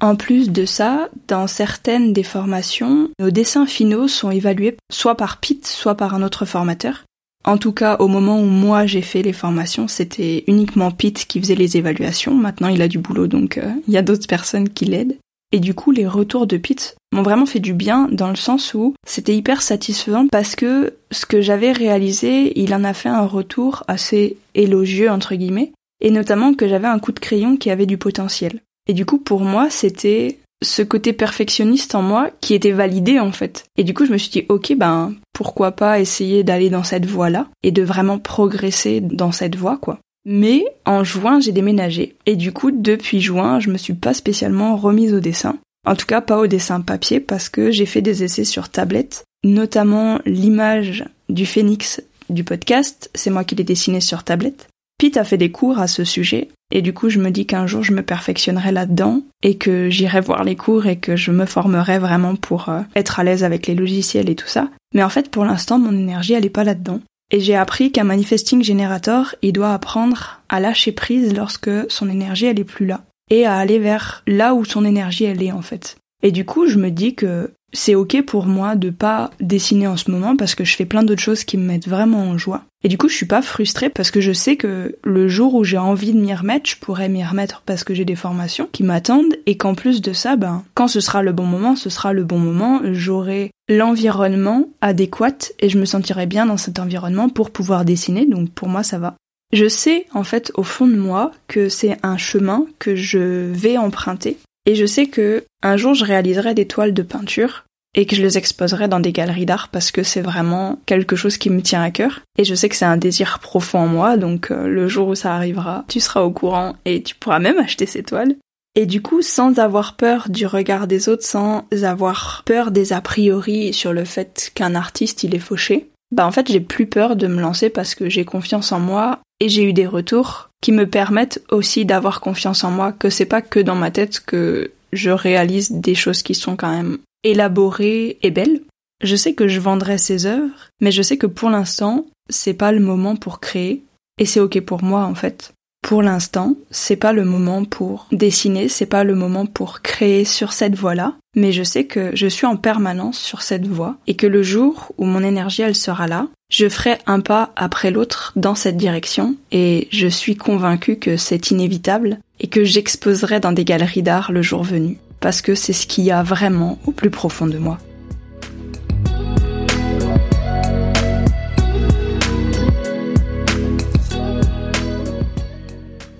En 0.00 0.16
plus 0.16 0.50
de 0.50 0.64
ça, 0.64 1.10
dans 1.28 1.46
certaines 1.46 2.14
des 2.14 2.22
formations, 2.22 3.10
nos 3.20 3.30
dessins 3.30 3.66
finaux 3.66 4.08
sont 4.08 4.30
évalués 4.30 4.76
soit 4.90 5.14
par 5.14 5.36
Pete, 5.36 5.66
soit 5.66 5.94
par 5.94 6.14
un 6.14 6.22
autre 6.22 6.46
formateur. 6.46 7.04
En 7.44 7.58
tout 7.58 7.72
cas, 7.72 7.96
au 7.98 8.08
moment 8.08 8.40
où 8.40 8.46
moi 8.46 8.86
j'ai 8.86 9.02
fait 9.02 9.22
les 9.22 9.32
formations, 9.34 9.88
c'était 9.88 10.44
uniquement 10.46 10.90
Pete 10.90 11.26
qui 11.26 11.40
faisait 11.40 11.54
les 11.54 11.76
évaluations. 11.76 12.34
Maintenant, 12.34 12.68
il 12.68 12.80
a 12.80 12.88
du 12.88 12.98
boulot, 12.98 13.26
donc 13.26 13.58
euh, 13.58 13.70
il 13.88 13.94
y 13.94 13.98
a 13.98 14.02
d'autres 14.02 14.26
personnes 14.26 14.70
qui 14.70 14.86
l'aident. 14.86 15.16
Et 15.52 15.58
du 15.58 15.74
coup, 15.74 15.90
les 15.90 16.06
retours 16.06 16.46
de 16.46 16.56
Pete 16.56 16.96
m'ont 17.12 17.22
vraiment 17.22 17.46
fait 17.46 17.60
du 17.60 17.74
bien 17.74 18.08
dans 18.10 18.28
le 18.28 18.36
sens 18.36 18.72
où 18.72 18.94
c'était 19.06 19.34
hyper 19.34 19.62
satisfaisant 19.62 20.28
parce 20.28 20.54
que 20.54 20.94
ce 21.10 21.26
que 21.26 21.42
j'avais 21.42 21.72
réalisé, 21.72 22.58
il 22.58 22.72
en 22.72 22.84
a 22.84 22.94
fait 22.94 23.08
un 23.08 23.26
retour 23.26 23.84
assez 23.88 24.36
élogieux 24.54 25.10
entre 25.10 25.34
guillemets, 25.34 25.72
et 26.00 26.10
notamment 26.10 26.54
que 26.54 26.68
j'avais 26.68 26.86
un 26.86 27.00
coup 27.00 27.12
de 27.12 27.18
crayon 27.18 27.56
qui 27.56 27.70
avait 27.70 27.86
du 27.86 27.98
potentiel. 27.98 28.60
Et 28.90 28.92
du 28.92 29.06
coup, 29.06 29.18
pour 29.18 29.42
moi, 29.42 29.70
c'était 29.70 30.38
ce 30.64 30.82
côté 30.82 31.12
perfectionniste 31.12 31.94
en 31.94 32.02
moi 32.02 32.28
qui 32.40 32.54
était 32.54 32.72
validé 32.72 33.20
en 33.20 33.30
fait. 33.30 33.66
Et 33.76 33.84
du 33.84 33.94
coup, 33.94 34.04
je 34.04 34.10
me 34.10 34.18
suis 34.18 34.32
dit, 34.32 34.46
ok, 34.48 34.74
ben 34.76 35.14
pourquoi 35.32 35.70
pas 35.70 36.00
essayer 36.00 36.42
d'aller 36.42 36.70
dans 36.70 36.82
cette 36.82 37.06
voie-là 37.06 37.46
et 37.62 37.70
de 37.70 37.84
vraiment 37.84 38.18
progresser 38.18 39.00
dans 39.00 39.30
cette 39.30 39.54
voie, 39.54 39.76
quoi. 39.76 40.00
Mais 40.24 40.64
en 40.86 41.04
juin, 41.04 41.38
j'ai 41.38 41.52
déménagé. 41.52 42.16
Et 42.26 42.34
du 42.34 42.50
coup, 42.50 42.72
depuis 42.72 43.20
juin, 43.20 43.60
je 43.60 43.70
me 43.70 43.78
suis 43.78 43.94
pas 43.94 44.12
spécialement 44.12 44.76
remise 44.76 45.14
au 45.14 45.20
dessin. 45.20 45.56
En 45.86 45.94
tout 45.94 46.06
cas, 46.06 46.20
pas 46.20 46.40
au 46.40 46.48
dessin 46.48 46.80
papier 46.80 47.20
parce 47.20 47.48
que 47.48 47.70
j'ai 47.70 47.86
fait 47.86 48.02
des 48.02 48.24
essais 48.24 48.42
sur 48.42 48.70
tablette, 48.70 49.22
notamment 49.44 50.18
l'image 50.26 51.04
du 51.28 51.46
phénix 51.46 52.02
du 52.28 52.42
podcast, 52.42 53.08
c'est 53.14 53.30
moi 53.30 53.44
qui 53.44 53.54
l'ai 53.54 53.62
dessiné 53.62 54.00
sur 54.00 54.24
tablette. 54.24 54.66
Pete 55.00 55.16
a 55.16 55.24
fait 55.24 55.38
des 55.38 55.50
cours 55.50 55.78
à 55.78 55.86
ce 55.86 56.04
sujet, 56.04 56.48
et 56.70 56.82
du 56.82 56.92
coup 56.92 57.08
je 57.08 57.20
me 57.20 57.30
dis 57.30 57.46
qu'un 57.46 57.66
jour 57.66 57.82
je 57.82 57.94
me 57.94 58.02
perfectionnerai 58.02 58.70
là-dedans, 58.70 59.22
et 59.42 59.56
que 59.56 59.88
j'irai 59.88 60.20
voir 60.20 60.44
les 60.44 60.56
cours 60.56 60.86
et 60.86 60.98
que 60.98 61.16
je 61.16 61.30
me 61.30 61.46
formerai 61.46 61.98
vraiment 61.98 62.36
pour 62.36 62.68
euh, 62.68 62.82
être 62.94 63.18
à 63.18 63.24
l'aise 63.24 63.42
avec 63.42 63.66
les 63.66 63.74
logiciels 63.74 64.28
et 64.28 64.34
tout 64.34 64.46
ça. 64.46 64.68
Mais 64.94 65.02
en 65.02 65.08
fait 65.08 65.30
pour 65.30 65.46
l'instant 65.46 65.78
mon 65.78 65.92
énergie 65.92 66.34
elle 66.34 66.44
est 66.44 66.50
pas 66.50 66.64
là-dedans. 66.64 67.00
Et 67.30 67.40
j'ai 67.40 67.56
appris 67.56 67.92
qu'un 67.92 68.04
manifesting 68.04 68.62
generator, 68.62 69.34
il 69.40 69.54
doit 69.54 69.72
apprendre 69.72 70.42
à 70.50 70.60
lâcher 70.60 70.92
prise 70.92 71.34
lorsque 71.34 71.70
son 71.88 72.10
énergie 72.10 72.44
elle 72.44 72.60
est 72.60 72.64
plus 72.64 72.84
là. 72.84 73.00
Et 73.30 73.46
à 73.46 73.56
aller 73.56 73.78
vers 73.78 74.22
là 74.26 74.52
où 74.52 74.66
son 74.66 74.84
énergie 74.84 75.24
elle 75.24 75.42
est 75.42 75.52
en 75.52 75.62
fait. 75.62 75.96
Et 76.22 76.30
du 76.30 76.44
coup, 76.44 76.66
je 76.66 76.76
me 76.76 76.90
dis 76.90 77.14
que 77.14 77.50
c'est 77.72 77.94
ok 77.94 78.22
pour 78.22 78.46
moi 78.46 78.76
de 78.76 78.90
pas 78.90 79.30
dessiner 79.40 79.86
en 79.86 79.96
ce 79.96 80.10
moment 80.10 80.36
parce 80.36 80.54
que 80.54 80.64
je 80.64 80.76
fais 80.76 80.84
plein 80.84 81.02
d'autres 81.02 81.22
choses 81.22 81.44
qui 81.44 81.56
me 81.56 81.64
mettent 81.64 81.88
vraiment 81.88 82.22
en 82.22 82.38
joie. 82.38 82.64
Et 82.82 82.88
du 82.88 82.96
coup, 82.96 83.08
je 83.08 83.14
suis 83.14 83.26
pas 83.26 83.42
frustrée 83.42 83.90
parce 83.90 84.10
que 84.10 84.20
je 84.20 84.32
sais 84.32 84.56
que 84.56 84.96
le 85.04 85.28
jour 85.28 85.54
où 85.54 85.64
j'ai 85.64 85.78
envie 85.78 86.12
de 86.12 86.20
m'y 86.20 86.34
remettre, 86.34 86.70
je 86.70 86.76
pourrais 86.76 87.08
m'y 87.10 87.22
remettre 87.22 87.62
parce 87.66 87.84
que 87.84 87.94
j'ai 87.94 88.06
des 88.06 88.16
formations 88.16 88.68
qui 88.72 88.82
m'attendent 88.82 89.36
et 89.46 89.56
qu'en 89.56 89.74
plus 89.74 90.00
de 90.00 90.12
ça, 90.12 90.36
ben, 90.36 90.64
quand 90.74 90.88
ce 90.88 91.00
sera 91.00 91.22
le 91.22 91.32
bon 91.32 91.44
moment, 91.44 91.76
ce 91.76 91.90
sera 91.90 92.12
le 92.12 92.24
bon 92.24 92.38
moment, 92.38 92.80
j'aurai 92.92 93.50
l'environnement 93.68 94.68
adéquat 94.80 95.52
et 95.58 95.68
je 95.68 95.78
me 95.78 95.84
sentirai 95.84 96.26
bien 96.26 96.46
dans 96.46 96.56
cet 96.56 96.78
environnement 96.78 97.28
pour 97.28 97.50
pouvoir 97.50 97.84
dessiner. 97.84 98.24
Donc 98.24 98.50
pour 98.50 98.68
moi, 98.68 98.82
ça 98.82 98.98
va. 98.98 99.14
Je 99.52 99.68
sais 99.68 100.06
en 100.14 100.24
fait 100.24 100.52
au 100.54 100.62
fond 100.62 100.86
de 100.86 100.96
moi 100.96 101.32
que 101.48 101.68
c'est 101.68 101.98
un 102.02 102.16
chemin 102.16 102.66
que 102.78 102.94
je 102.94 103.50
vais 103.50 103.76
emprunter 103.76 104.38
et 104.66 104.74
je 104.74 104.86
sais 104.86 105.06
que 105.06 105.44
un 105.62 105.76
jour 105.76 105.94
je 105.94 106.04
réaliserai 106.04 106.54
des 106.54 106.66
toiles 106.66 106.94
de 106.94 107.02
peinture 107.02 107.64
et 107.94 108.06
que 108.06 108.14
je 108.14 108.22
les 108.22 108.38
exposerai 108.38 108.88
dans 108.88 109.00
des 109.00 109.12
galeries 109.12 109.46
d'art 109.46 109.68
parce 109.68 109.90
que 109.90 110.02
c'est 110.02 110.20
vraiment 110.20 110.78
quelque 110.86 111.16
chose 111.16 111.38
qui 111.38 111.50
me 111.50 111.62
tient 111.62 111.82
à 111.82 111.90
cœur 111.90 112.20
et 112.38 112.44
je 112.44 112.54
sais 112.54 112.68
que 112.68 112.76
c'est 112.76 112.84
un 112.84 112.96
désir 112.96 113.40
profond 113.40 113.80
en 113.80 113.86
moi 113.86 114.16
donc 114.16 114.50
euh, 114.50 114.68
le 114.68 114.88
jour 114.88 115.08
où 115.08 115.14
ça 115.14 115.34
arrivera, 115.34 115.84
tu 115.88 116.00
seras 116.00 116.20
au 116.20 116.30
courant 116.30 116.76
et 116.84 117.02
tu 117.02 117.14
pourras 117.14 117.40
même 117.40 117.58
acheter 117.58 117.86
ces 117.86 118.02
toiles. 118.02 118.36
Et 118.76 118.86
du 118.86 119.02
coup, 119.02 119.20
sans 119.20 119.58
avoir 119.58 119.96
peur 119.96 120.28
du 120.28 120.46
regard 120.46 120.86
des 120.86 121.08
autres, 121.08 121.26
sans 121.26 121.64
avoir 121.82 122.44
peur 122.46 122.70
des 122.70 122.92
a 122.92 123.00
priori 123.00 123.72
sur 123.72 123.92
le 123.92 124.04
fait 124.04 124.52
qu'un 124.54 124.76
artiste 124.76 125.24
il 125.24 125.34
est 125.34 125.40
fauché, 125.40 125.90
bah 126.12 126.24
en 126.24 126.30
fait 126.30 126.50
j'ai 126.50 126.60
plus 126.60 126.86
peur 126.86 127.16
de 127.16 127.26
me 127.26 127.40
lancer 127.40 127.68
parce 127.68 127.96
que 127.96 128.08
j'ai 128.08 128.24
confiance 128.24 128.70
en 128.70 128.78
moi 128.78 129.18
et 129.40 129.48
j'ai 129.48 129.64
eu 129.64 129.72
des 129.72 129.86
retours 129.86 130.49
qui 130.60 130.72
me 130.72 130.86
permettent 130.86 131.42
aussi 131.50 131.84
d'avoir 131.84 132.20
confiance 132.20 132.64
en 132.64 132.70
moi, 132.70 132.92
que 132.92 133.10
c'est 133.10 133.24
pas 133.24 133.42
que 133.42 133.60
dans 133.60 133.74
ma 133.74 133.90
tête 133.90 134.20
que 134.20 134.72
je 134.92 135.10
réalise 135.10 135.70
des 135.70 135.94
choses 135.94 136.22
qui 136.22 136.34
sont 136.34 136.56
quand 136.56 136.70
même 136.70 136.98
élaborées 137.24 138.18
et 138.22 138.30
belles. 138.30 138.62
Je 139.02 139.16
sais 139.16 139.34
que 139.34 139.48
je 139.48 139.60
vendrai 139.60 139.98
ces 139.98 140.26
œuvres, 140.26 140.68
mais 140.80 140.92
je 140.92 141.02
sais 141.02 141.16
que 141.16 141.26
pour 141.26 141.50
l'instant, 141.50 142.06
c'est 142.28 142.54
pas 142.54 142.72
le 142.72 142.80
moment 142.80 143.16
pour 143.16 143.40
créer, 143.40 143.82
et 144.18 144.26
c'est 144.26 144.40
ok 144.40 144.60
pour 144.60 144.82
moi 144.82 145.04
en 145.04 145.14
fait. 145.14 145.52
Pour 145.82 146.02
l'instant, 146.02 146.56
c'est 146.70 146.96
pas 146.96 147.14
le 147.14 147.24
moment 147.24 147.64
pour 147.64 148.06
dessiner, 148.12 148.68
c'est 148.68 148.84
pas 148.86 149.02
le 149.02 149.14
moment 149.14 149.46
pour 149.46 149.80
créer 149.80 150.26
sur 150.26 150.52
cette 150.52 150.74
voie-là, 150.74 151.14
mais 151.34 151.52
je 151.52 151.62
sais 151.62 151.84
que 151.84 152.10
je 152.14 152.26
suis 152.26 152.46
en 152.46 152.56
permanence 152.56 153.18
sur 153.18 153.40
cette 153.40 153.66
voie 153.66 153.96
et 154.06 154.14
que 154.14 154.26
le 154.26 154.42
jour 154.42 154.92
où 154.98 155.06
mon 155.06 155.24
énergie 155.24 155.62
elle 155.62 155.74
sera 155.74 156.06
là, 156.06 156.28
je 156.50 156.68
ferai 156.68 156.98
un 157.06 157.20
pas 157.20 157.52
après 157.56 157.90
l'autre 157.90 158.32
dans 158.36 158.54
cette 158.54 158.76
direction 158.76 159.36
et 159.52 159.88
je 159.90 160.08
suis 160.08 160.36
convaincue 160.36 160.96
que 160.96 161.16
c'est 161.16 161.50
inévitable 161.50 162.18
et 162.40 162.48
que 162.48 162.64
j'exposerai 162.64 163.40
dans 163.40 163.52
des 163.52 163.64
galeries 163.64 164.02
d'art 164.02 164.32
le 164.32 164.42
jour 164.42 164.62
venu 164.62 164.98
parce 165.20 165.40
que 165.40 165.54
c'est 165.54 165.72
ce 165.72 165.86
qu'il 165.86 166.04
y 166.04 166.10
a 166.10 166.22
vraiment 166.22 166.78
au 166.86 166.90
plus 166.92 167.10
profond 167.10 167.46
de 167.46 167.58
moi. 167.58 167.78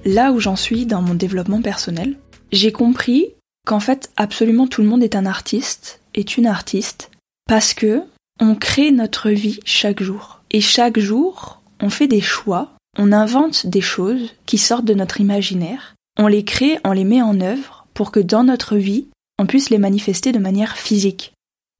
là 0.05 0.33
où 0.33 0.41
j'en 0.41 0.57
suis 0.57 0.87
dans 0.87 1.03
mon 1.03 1.15
développement 1.15 1.63
personnel, 1.63 2.17
j'ai 2.53 2.73
compris 2.73 3.27
qu'en 3.67 3.81
fait 3.81 4.11
absolument 4.17 4.67
tout 4.67 4.83
le 4.83 4.89
monde 4.89 5.03
est 5.03 5.17
un 5.17 5.27
artiste, 5.27 6.01
est 6.15 6.37
une 6.37 6.47
artiste, 6.47 7.11
parce 7.47 7.75
que 7.75 8.03
on 8.40 8.54
crée 8.54 8.90
notre 8.90 9.30
vie 9.30 9.61
chaque 9.64 10.02
jour. 10.02 10.40
Et 10.50 10.61
chaque 10.61 10.99
jour, 10.99 11.61
on 11.80 11.90
fait 11.90 12.09
des 12.09 12.20
choix, 12.20 12.73
on 12.99 13.12
invente 13.12 13.66
des 13.66 13.80
choses 13.80 14.35
qui 14.47 14.59
sortent 14.59 14.85
de 14.85 14.94
notre 14.94 15.20
imaginaire, 15.20 15.94
on 16.18 16.26
les 16.26 16.44
crée, 16.44 16.78
on 16.85 16.92
les 16.92 17.04
met 17.04 17.23
en 17.23 17.40
œuvre 17.40 17.87
pour 17.94 18.11
que 18.11 18.20
dans 18.20 18.44
notre 18.44 18.76
vie, 18.76 19.06
on 19.38 19.47
puisse 19.47 19.70
les 19.70 19.78
manifester 19.78 20.32
de 20.32 20.38
manière 20.38 20.76
physique. 20.76 21.32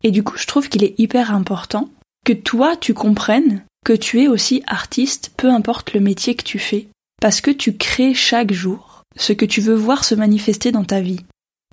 Et 0.05 0.11
du 0.11 0.23
coup, 0.23 0.37
je 0.39 0.47
trouve 0.47 0.69
qu'il 0.69 0.85
est 0.85 0.99
hyper 0.99 1.35
important 1.35 1.91
que 2.25 2.33
toi, 2.33 2.77
tu 2.77 2.95
comprennes 2.95 3.65
que 3.85 3.93
tu 3.93 4.23
es 4.23 4.29
aussi 4.29 4.63
artiste, 4.67 5.33
peu 5.37 5.51
importe 5.51 5.95
le 5.95 6.01
métier 6.01 6.35
que 6.35 6.45
tu 6.45 6.59
fais 6.59 6.89
parce 7.21 7.41
que 7.41 7.51
tu 7.51 7.77
crées 7.77 8.15
chaque 8.15 8.53
jour 8.53 9.03
ce 9.17 9.33
que 9.33 9.45
tu 9.45 9.61
veux 9.61 9.75
voir 9.75 10.05
se 10.05 10.15
manifester 10.15 10.73
dans 10.73 10.85
ta 10.85 11.01
vie. 11.01 11.21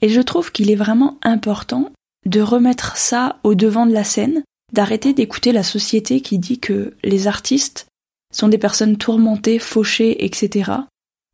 Et 0.01 0.10
je 0.10 0.22
trouve 0.22 0.51
qu'il 0.51 0.72
est 0.72 0.75
vraiment 0.75 1.17
important 1.22 1.91
de 2.25 2.41
remettre 2.41 2.98
ça 2.98 3.38
au 3.44 3.56
devant 3.56 3.86
de 3.86 3.94
la 3.94 4.03
scène, 4.03 4.44
d'arrêter 4.74 5.14
d'écouter 5.14 5.52
la 5.52 5.64
société 5.64 6.22
qui 6.22 6.40
dit 6.40 6.60
que 6.60 6.96
les 7.04 7.28
artistes 7.28 7.88
sont 8.34 8.50
des 8.50 8.58
personnes 8.58 8.98
tourmentées, 8.98 9.60
fauchées, 9.60 10.26
etc. 10.26 10.72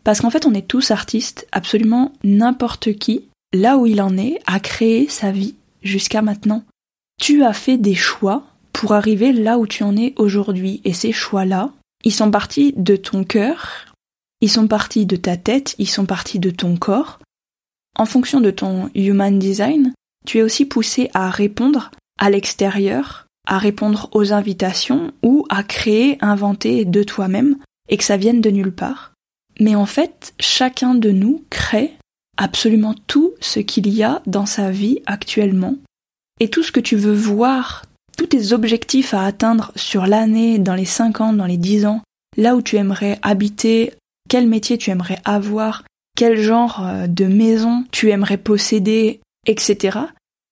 Parce 0.04 0.22
qu'en 0.22 0.30
fait 0.30 0.46
on 0.46 0.54
est 0.54 0.68
tous 0.68 0.92
artistes, 0.92 1.48
absolument 1.52 2.14
n'importe 2.24 2.94
qui, 2.94 3.28
là 3.54 3.78
où 3.78 3.86
il 3.86 4.02
en 4.02 4.18
est, 4.18 4.40
a 4.46 4.60
créé 4.60 5.08
sa 5.08 5.32
vie 5.32 5.56
jusqu'à 5.82 6.22
maintenant. 6.22 6.64
Tu 7.20 7.44
as 7.44 7.54
fait 7.54 7.78
des 7.78 7.96
choix 7.96 8.44
pour 8.74 8.94
arriver 8.94 9.32
là 9.32 9.60
où 9.60 9.68
tu 9.68 9.84
en 9.84 9.96
es 9.96 10.14
aujourd'hui, 10.18 10.82
et 10.84 10.94
ces 10.94 11.12
choix-là, 11.12 11.72
ils 12.04 12.14
sont 12.14 12.32
partis 12.32 12.74
de 12.76 12.96
ton 12.96 13.24
cœur, 13.24 13.94
ils 14.42 14.52
sont 14.52 14.68
partis 14.68 15.06
de 15.06 15.16
ta 15.16 15.38
tête, 15.38 15.76
ils 15.78 15.90
sont 15.90 16.06
partis 16.06 16.40
de 16.40 16.50
ton 16.50 16.76
corps. 16.76 17.20
En 17.98 18.06
fonction 18.06 18.42
de 18.42 18.52
ton 18.52 18.90
human 18.96 19.40
design, 19.40 19.94
tu 20.26 20.40
es 20.40 20.42
aussi 20.42 20.66
poussé 20.66 21.10
à 21.14 21.30
répondre 21.30 21.92
à 22.20 22.30
l'extérieur, 22.30 23.23
à 23.48 23.58
répondre 23.58 24.10
aux 24.14 24.32
invitations 24.34 25.12
ou 25.22 25.46
à 25.50 25.64
créer, 25.64 26.18
inventer 26.22 26.86
de 26.86 27.04
toi-même 27.04 27.58
et 27.90 27.98
que 27.98 28.04
ça 28.04 28.18
vienne 28.18 28.42
de 28.42 28.50
nulle 28.50 28.72
part. 28.72 29.14
Mais 29.60 29.76
en 29.76 29.86
fait, 29.86 30.34
chacun 30.40 30.96
de 30.96 31.12
nous 31.12 31.44
crée 31.50 31.94
absolument 32.38 32.96
tout 33.08 33.34
ce 33.40 33.60
qu'il 33.60 33.88
y 33.90 34.04
a 34.04 34.22
dans 34.26 34.46
sa 34.46 34.72
vie 34.72 35.02
actuellement. 35.06 35.76
Et 36.40 36.50
tout 36.50 36.64
ce 36.64 36.72
que 36.72 36.80
tu 36.80 36.96
veux 36.96 37.14
voir, 37.14 37.86
tous 38.18 38.28
tes 38.28 38.54
objectifs 38.54 39.14
à 39.14 39.26
atteindre 39.26 39.72
sur 39.76 40.08
l'année, 40.08 40.58
dans 40.58 40.76
les 40.76 40.86
5 40.86 41.22
ans, 41.22 41.34
dans 41.34 41.46
les 41.46 41.58
10 41.58 41.86
ans, 41.86 42.02
là 42.38 42.56
où 42.56 42.62
tu 42.62 42.78
aimerais 42.78 43.20
habiter, 43.22 43.94
quel 44.30 44.48
métier 44.48 44.78
tu 44.78 44.90
aimerais 44.90 45.20
avoir, 45.26 45.84
quel 46.16 46.40
genre 46.40 46.86
euh, 46.86 47.08
de 47.08 47.26
maison 47.26 47.86
tu 47.92 48.10
aimerais 48.10 48.38
posséder, 48.38 49.20
etc. 49.46 50.00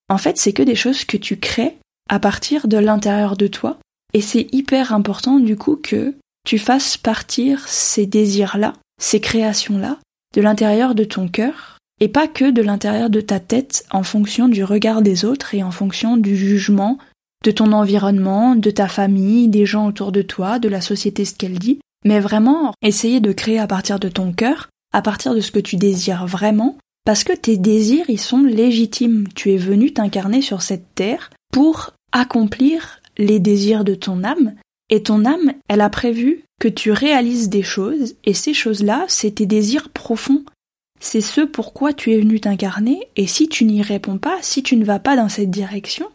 En 0.10 0.18
fait, 0.18 0.38
c'est 0.38 0.54
que 0.54 0.64
des 0.64 0.76
choses 0.76 1.06
que 1.06 1.18
tu 1.18 1.38
crées 1.38 1.78
à 2.12 2.20
partir 2.20 2.68
de 2.68 2.78
l'intérieur 2.78 3.38
de 3.38 3.48
toi. 3.48 3.78
Et 4.14 4.22
c'est 4.22 4.48
hyper 4.52 4.94
important 4.94 5.40
du 5.40 5.56
coup 5.56 5.78
que 5.78 6.14
tu 6.46 6.60
fasses 6.60 6.98
partir 6.98 7.68
ces 7.68 8.06
désirs-là, 8.06 8.74
ces 9.02 9.22
créations-là, 9.22 9.98
de 10.36 10.42
l'intérieur 10.42 10.94
de 10.94 11.06
ton 11.06 11.30
cœur, 11.30 11.78
et 12.02 12.10
pas 12.10 12.28
que 12.28 12.52
de 12.52 12.62
l'intérieur 12.62 13.10
de 13.10 13.22
ta 13.22 13.40
tête 13.40 13.86
en 13.92 14.04
fonction 14.04 14.50
du 14.50 14.66
regard 14.66 15.02
des 15.02 15.24
autres 15.24 15.56
et 15.56 15.64
en 15.64 15.72
fonction 15.72 16.18
du 16.18 16.36
jugement 16.36 16.98
de 17.46 17.52
ton 17.52 17.72
environnement, 17.72 18.56
de 18.56 18.72
ta 18.72 18.88
famille, 18.88 19.48
des 19.48 19.66
gens 19.66 19.88
autour 19.88 20.12
de 20.12 20.22
toi, 20.22 20.60
de 20.60 20.68
la 20.68 20.82
société 20.82 21.24
ce 21.24 21.34
qu'elle 21.34 21.58
dit, 21.58 21.80
mais 22.06 22.20
vraiment 22.20 22.74
essayer 22.82 23.22
de 23.22 23.32
créer 23.32 23.58
à 23.58 23.68
partir 23.68 24.00
de 24.00 24.10
ton 24.10 24.34
cœur, 24.34 24.70
à 24.94 25.02
partir 25.02 25.34
de 25.34 25.40
ce 25.40 25.52
que 25.52 25.60
tu 25.60 25.78
désires 25.78 26.26
vraiment, 26.26 26.78
parce 27.06 27.24
que 27.24 27.34
tes 27.34 27.58
désirs, 27.58 28.10
ils 28.10 28.20
sont 28.20 28.44
légitimes. 28.44 29.28
Tu 29.34 29.54
es 29.54 29.58
venu 29.58 29.94
t'incarner 29.94 30.42
sur 30.42 30.62
cette 30.62 30.94
terre 30.94 31.32
pour 31.52 31.94
accomplir 32.12 33.00
les 33.18 33.40
désirs 33.40 33.84
de 33.84 33.96
ton 33.96 34.24
âme, 34.24 34.56
et 34.90 35.04
ton 35.04 35.26
âme, 35.26 35.54
elle 35.68 35.82
a 35.82 35.90
prévu 35.90 36.44
que 36.60 36.68
tu 36.68 36.92
réalises 36.92 37.50
des 37.50 37.64
choses, 37.64 38.16
et 38.26 38.34
ces 38.34 38.54
choses-là, 38.54 39.06
c'est 39.08 39.36
tes 39.36 39.46
désirs 39.46 39.90
profonds. 39.90 40.44
C'est 41.00 41.22
ce 41.22 41.42
pourquoi 41.42 41.94
tu 41.94 42.14
es 42.14 42.20
venu 42.20 42.40
t'incarner, 42.40 43.08
et 43.16 43.26
si 43.26 43.48
tu 43.48 43.66
n'y 43.66 43.82
réponds 43.82 44.18
pas, 44.18 44.38
si 44.42 44.62
tu 44.62 44.76
ne 44.76 44.86
vas 44.86 45.00
pas 45.00 45.16
dans 45.16 45.30
cette 45.30 45.50
direction, 45.50 46.08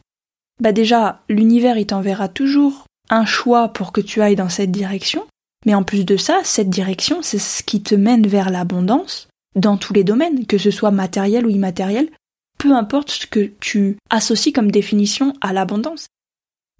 bah 0.62 0.72
déjà, 0.72 1.22
l'univers, 1.28 1.78
il 1.78 1.86
t'enverra 1.86 2.28
toujours 2.28 2.86
un 3.10 3.24
choix 3.24 3.68
pour 3.68 3.92
que 3.92 4.00
tu 4.00 4.22
ailles 4.22 4.36
dans 4.36 4.48
cette 4.48 4.70
direction, 4.70 5.24
mais 5.64 5.74
en 5.74 5.82
plus 5.82 6.04
de 6.04 6.16
ça, 6.16 6.40
cette 6.44 6.70
direction, 6.70 7.22
c'est 7.22 7.38
ce 7.38 7.62
qui 7.62 7.82
te 7.82 7.94
mène 7.94 8.26
vers 8.26 8.50
l'abondance 8.50 9.28
dans 9.54 9.76
tous 9.76 9.92
les 9.92 10.04
domaines, 10.04 10.46
que 10.46 10.58
ce 10.58 10.70
soit 10.70 10.90
matériel 10.90 11.46
ou 11.46 11.50
immatériel, 11.50 12.08
peu 12.66 12.74
importe 12.74 13.10
ce 13.12 13.26
que 13.26 13.52
tu 13.60 13.96
associes 14.10 14.52
comme 14.52 14.72
définition 14.72 15.34
à 15.40 15.52
l'abondance. 15.52 16.06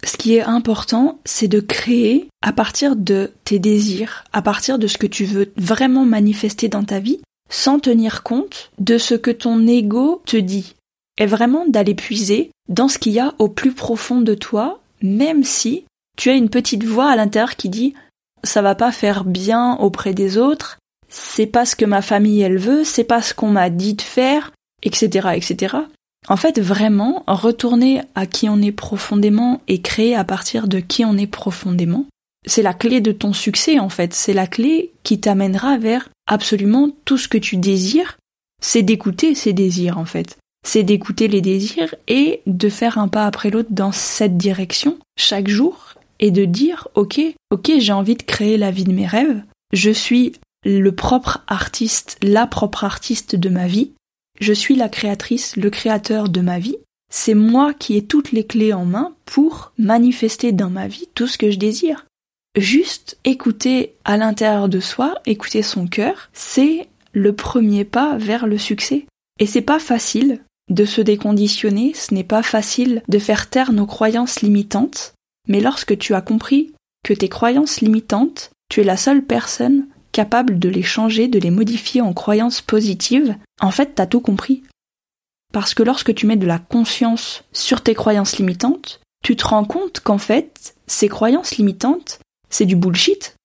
Ce 0.03 0.17
qui 0.17 0.35
est 0.35 0.41
important, 0.41 1.19
c'est 1.25 1.47
de 1.47 1.59
créer 1.59 2.27
à 2.41 2.51
partir 2.51 2.95
de 2.95 3.31
tes 3.45 3.57
désirs, 3.57 4.25
à 4.33 4.41
partir 4.41 4.77
de 4.79 4.87
ce 4.87 4.97
que 4.97 5.07
tu 5.07 5.25
veux 5.25 5.51
vraiment 5.55 6.05
manifester 6.05 6.67
dans 6.67 6.83
ta 6.83 6.99
vie, 6.99 7.21
sans 7.49 7.79
tenir 7.79 8.21
compte 8.21 8.71
de 8.79 8.97
ce 8.97 9.15
que 9.15 9.31
ton 9.31 9.65
ego 9.65 10.21
te 10.25 10.37
dit. 10.37 10.75
Et 11.17 11.25
vraiment 11.25 11.65
d'aller 11.65 11.95
puiser 11.95 12.51
dans 12.67 12.89
ce 12.89 12.99
qu'il 12.99 13.13
y 13.13 13.19
a 13.19 13.33
au 13.39 13.47
plus 13.47 13.73
profond 13.73 14.21
de 14.21 14.35
toi, 14.35 14.81
même 15.01 15.43
si 15.43 15.85
tu 16.17 16.29
as 16.29 16.33
une 16.33 16.49
petite 16.49 16.83
voix 16.83 17.09
à 17.09 17.15
l'intérieur 17.15 17.55
qui 17.55 17.69
dit 17.69 17.93
ça 18.43 18.61
va 18.61 18.75
pas 18.75 18.91
faire 18.91 19.23
bien 19.23 19.77
auprès 19.77 20.13
des 20.13 20.37
autres, 20.37 20.77
c'est 21.09 21.47
pas 21.47 21.65
ce 21.65 21.75
que 21.75 21.85
ma 21.85 22.01
famille 22.01 22.41
elle 22.41 22.59
veut, 22.59 22.83
c'est 22.83 23.03
pas 23.05 23.21
ce 23.21 23.33
qu'on 23.33 23.49
m'a 23.49 23.69
dit 23.69 23.93
de 23.93 24.01
faire, 24.01 24.51
etc., 24.83 25.29
etc. 25.35 25.75
En 26.27 26.37
fait, 26.37 26.59
vraiment, 26.59 27.23
retourner 27.27 28.01
à 28.15 28.25
qui 28.25 28.49
on 28.49 28.61
est 28.61 28.71
profondément 28.71 29.61
et 29.67 29.81
créer 29.81 30.15
à 30.15 30.23
partir 30.23 30.67
de 30.67 30.79
qui 30.79 31.05
on 31.05 31.17
est 31.17 31.27
profondément, 31.27 32.05
c'est 32.45 32.61
la 32.61 32.73
clé 32.73 33.01
de 33.01 33.11
ton 33.11 33.33
succès, 33.33 33.79
en 33.79 33.89
fait. 33.89 34.13
C'est 34.13 34.33
la 34.33 34.47
clé 34.47 34.91
qui 35.03 35.19
t'amènera 35.19 35.77
vers 35.77 36.09
absolument 36.27 36.89
tout 37.05 37.17
ce 37.17 37.27
que 37.27 37.37
tu 37.37 37.57
désires. 37.57 38.17
C'est 38.61 38.83
d'écouter 38.83 39.35
ces 39.35 39.53
désirs, 39.53 39.97
en 39.97 40.05
fait. 40.05 40.37
c'est 40.67 40.83
d'écouter 40.83 41.29
les 41.29 41.39
désirs 41.39 41.95
et 42.09 42.41
de 42.45 42.67
faire 42.67 42.97
un 42.97 43.07
pas 43.07 43.25
après 43.25 43.49
l'autre 43.49 43.69
dans 43.71 43.93
cette 43.93 44.37
direction 44.37 44.97
chaque 45.17 45.47
jour 45.47 45.93
et 46.19 46.29
de 46.29 46.43
dire 46.43 46.89
ok, 46.95 47.21
ok, 47.51 47.71
j'ai 47.77 47.93
envie 47.93 48.15
de 48.15 48.23
créer 48.23 48.57
la 48.57 48.69
vie 48.69 48.83
de 48.83 48.91
mes 48.91 49.07
rêves, 49.07 49.41
je 49.71 49.91
suis 49.91 50.33
le 50.65 50.91
propre 50.91 51.43
artiste, 51.47 52.17
la 52.21 52.47
propre 52.47 52.83
artiste 52.83 53.35
de 53.37 53.47
ma 53.47 53.67
vie, 53.67 53.91
je 54.39 54.53
suis 54.53 54.75
la 54.75 54.89
créatrice, 54.89 55.55
le 55.55 55.69
créateur 55.69 56.29
de 56.29 56.41
ma 56.41 56.59
vie, 56.59 56.77
c'est 57.09 57.33
moi 57.33 57.73
qui 57.73 57.95
ai 57.97 58.05
toutes 58.05 58.31
les 58.31 58.45
clés 58.45 58.73
en 58.73 58.85
main 58.85 59.13
pour 59.25 59.71
manifester 59.77 60.51
dans 60.51 60.69
ma 60.69 60.87
vie 60.87 61.07
tout 61.15 61.27
ce 61.27 61.37
que 61.37 61.51
je 61.51 61.57
désire. 61.57 62.05
Juste 62.57 63.17
écouter 63.23 63.93
à 64.03 64.17
l'intérieur 64.17 64.67
de 64.67 64.79
soi, 64.79 65.15
écouter 65.25 65.61
son 65.61 65.87
cœur, 65.87 66.29
c'est 66.33 66.87
le 67.13 67.33
premier 67.33 67.85
pas 67.85 68.17
vers 68.17 68.47
le 68.47 68.57
succès. 68.57 69.05
Et 69.39 69.45
c'est 69.45 69.61
pas 69.61 69.79
facile 69.79 70.41
de 70.69 70.83
se 70.83 71.01
déconditionner, 71.01 71.93
ce 71.93 72.13
n'est 72.13 72.23
pas 72.23 72.43
facile 72.43 73.03
de 73.07 73.19
faire 73.19 73.49
taire 73.49 73.71
nos 73.71 73.85
croyances 73.85 74.41
limitantes, 74.41 75.13
mais 75.47 75.61
lorsque 75.61 75.97
tu 75.97 76.13
as 76.13 76.21
compris 76.21 76.73
que 77.05 77.13
tes 77.13 77.29
croyances 77.29 77.79
limitantes, 77.79 78.51
tu 78.69 78.81
es 78.81 78.83
la 78.83 78.97
seule 78.97 79.23
personne 79.23 79.87
capable 80.17 80.57
de 80.57 80.67
les 80.67 80.81
changer, 80.81 81.27
de 81.27 81.37
les 81.37 81.51
modifier 81.51 82.01
en 82.01 82.11
croyances 82.11 82.61
positives, 82.61 83.35
en 83.61 83.69
fait, 83.69 83.93
t'as 83.93 84.07
tout 84.07 84.19
compris. 84.19 84.63
Parce 85.53 85.75
que 85.75 85.83
lorsque 85.83 86.15
tu 86.15 86.25
mets 86.25 86.37
de 86.37 86.47
la 86.47 86.57
conscience 86.57 87.43
sur 87.53 87.81
tes 87.81 87.93
croyances 87.93 88.39
limitantes, 88.39 88.99
tu 89.23 89.35
te 89.35 89.45
rends 89.45 89.63
compte 89.63 89.99
qu'en 89.99 90.17
fait, 90.17 90.73
ces 90.87 91.07
croyances 91.07 91.57
limitantes, 91.57 92.17
c'est 92.49 92.65
du 92.65 92.75
bullshit. 92.75 93.35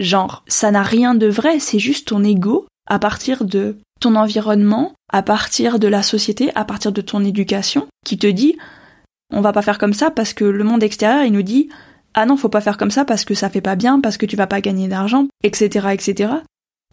Genre, 0.00 0.42
ça 0.48 0.70
n'a 0.70 0.82
rien 0.82 1.14
de 1.14 1.26
vrai, 1.26 1.60
c'est 1.60 1.78
juste 1.78 2.08
ton 2.08 2.24
ego 2.24 2.66
à 2.86 2.98
partir 2.98 3.44
de 3.44 3.76
ton 4.00 4.14
environnement, 4.14 4.94
à 5.12 5.20
partir 5.20 5.78
de 5.78 5.88
la 5.88 6.02
société, 6.02 6.50
à 6.54 6.64
partir 6.64 6.92
de 6.92 7.02
ton 7.02 7.22
éducation, 7.26 7.88
qui 8.06 8.16
te 8.16 8.26
dit 8.26 8.56
on 9.30 9.42
va 9.42 9.52
pas 9.52 9.62
faire 9.62 9.78
comme 9.78 9.92
ça 9.92 10.10
parce 10.10 10.32
que 10.32 10.44
le 10.44 10.64
monde 10.64 10.82
extérieur 10.82 11.24
il 11.24 11.32
nous 11.32 11.42
dit 11.42 11.68
ah 12.16 12.26
non 12.26 12.36
faut 12.36 12.48
pas 12.48 12.60
faire 12.60 12.78
comme 12.78 12.90
ça 12.90 13.04
parce 13.04 13.24
que 13.24 13.34
ça 13.34 13.50
fait 13.50 13.60
pas 13.60 13.76
bien, 13.76 14.00
parce 14.00 14.16
que 14.16 14.26
tu 14.26 14.34
vas 14.34 14.46
pas 14.46 14.60
gagner 14.60 14.88
d'argent, 14.88 15.28
etc. 15.44 15.88
etc. 15.92 16.32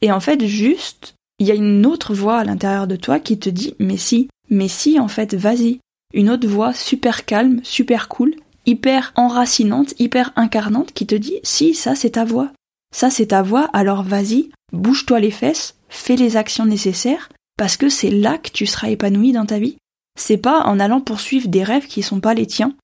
Et 0.02 0.12
en 0.12 0.20
fait 0.20 0.46
juste 0.46 1.16
il 1.40 1.48
y 1.48 1.52
a 1.52 1.56
une 1.56 1.86
autre 1.86 2.14
voix 2.14 2.38
à 2.38 2.44
l'intérieur 2.44 2.86
de 2.86 2.96
toi 2.96 3.20
qui 3.20 3.40
te 3.40 3.50
dit 3.50 3.74
mais 3.80 3.98
si, 3.98 4.30
mais 4.50 4.68
si 4.68 5.00
en 5.00 5.08
fait 5.08 5.34
vas-y. 5.34 5.80
Une 6.14 6.30
autre 6.30 6.48
voix 6.48 6.74
super 6.74 7.26
calme, 7.26 7.60
super 7.64 8.08
cool, 8.08 8.36
hyper 8.68 9.14
enracinante, 9.16 9.96
hyper 9.98 10.32
incarnante 10.36 10.92
qui 10.94 11.08
te 11.08 11.16
dit 11.16 11.40
si 11.42 11.74
ça 11.74 11.96
c'est 11.96 12.12
ta 12.12 12.26
voix. 12.26 12.52
Ça 12.96 13.10
c'est 13.10 13.28
ta 13.28 13.42
voix, 13.42 13.70
alors 13.74 14.04
vas-y, 14.04 14.52
bouge-toi 14.72 15.20
les 15.20 15.32
fesses, 15.32 15.76
fais 15.90 16.16
les 16.16 16.38
actions 16.38 16.66
nécessaires, 16.66 17.30
parce 17.58 17.78
que 17.78 17.90
c'est 17.90 18.12
là 18.12 18.38
que 18.38 18.52
tu 18.52 18.66
seras 18.66 18.90
épanoui 18.90 19.32
dans 19.32 19.46
ta 19.46 19.58
vie. 19.58 19.78
C'est 20.20 20.38
pas 20.38 20.62
en 20.66 20.80
allant 20.80 21.02
poursuivre 21.02 21.48
des 21.48 21.64
rêves 21.64 21.88
qui 21.88 22.04
sont 22.04 22.20
pas 22.20 22.36
les 22.36 22.46
tiens. 22.46 22.76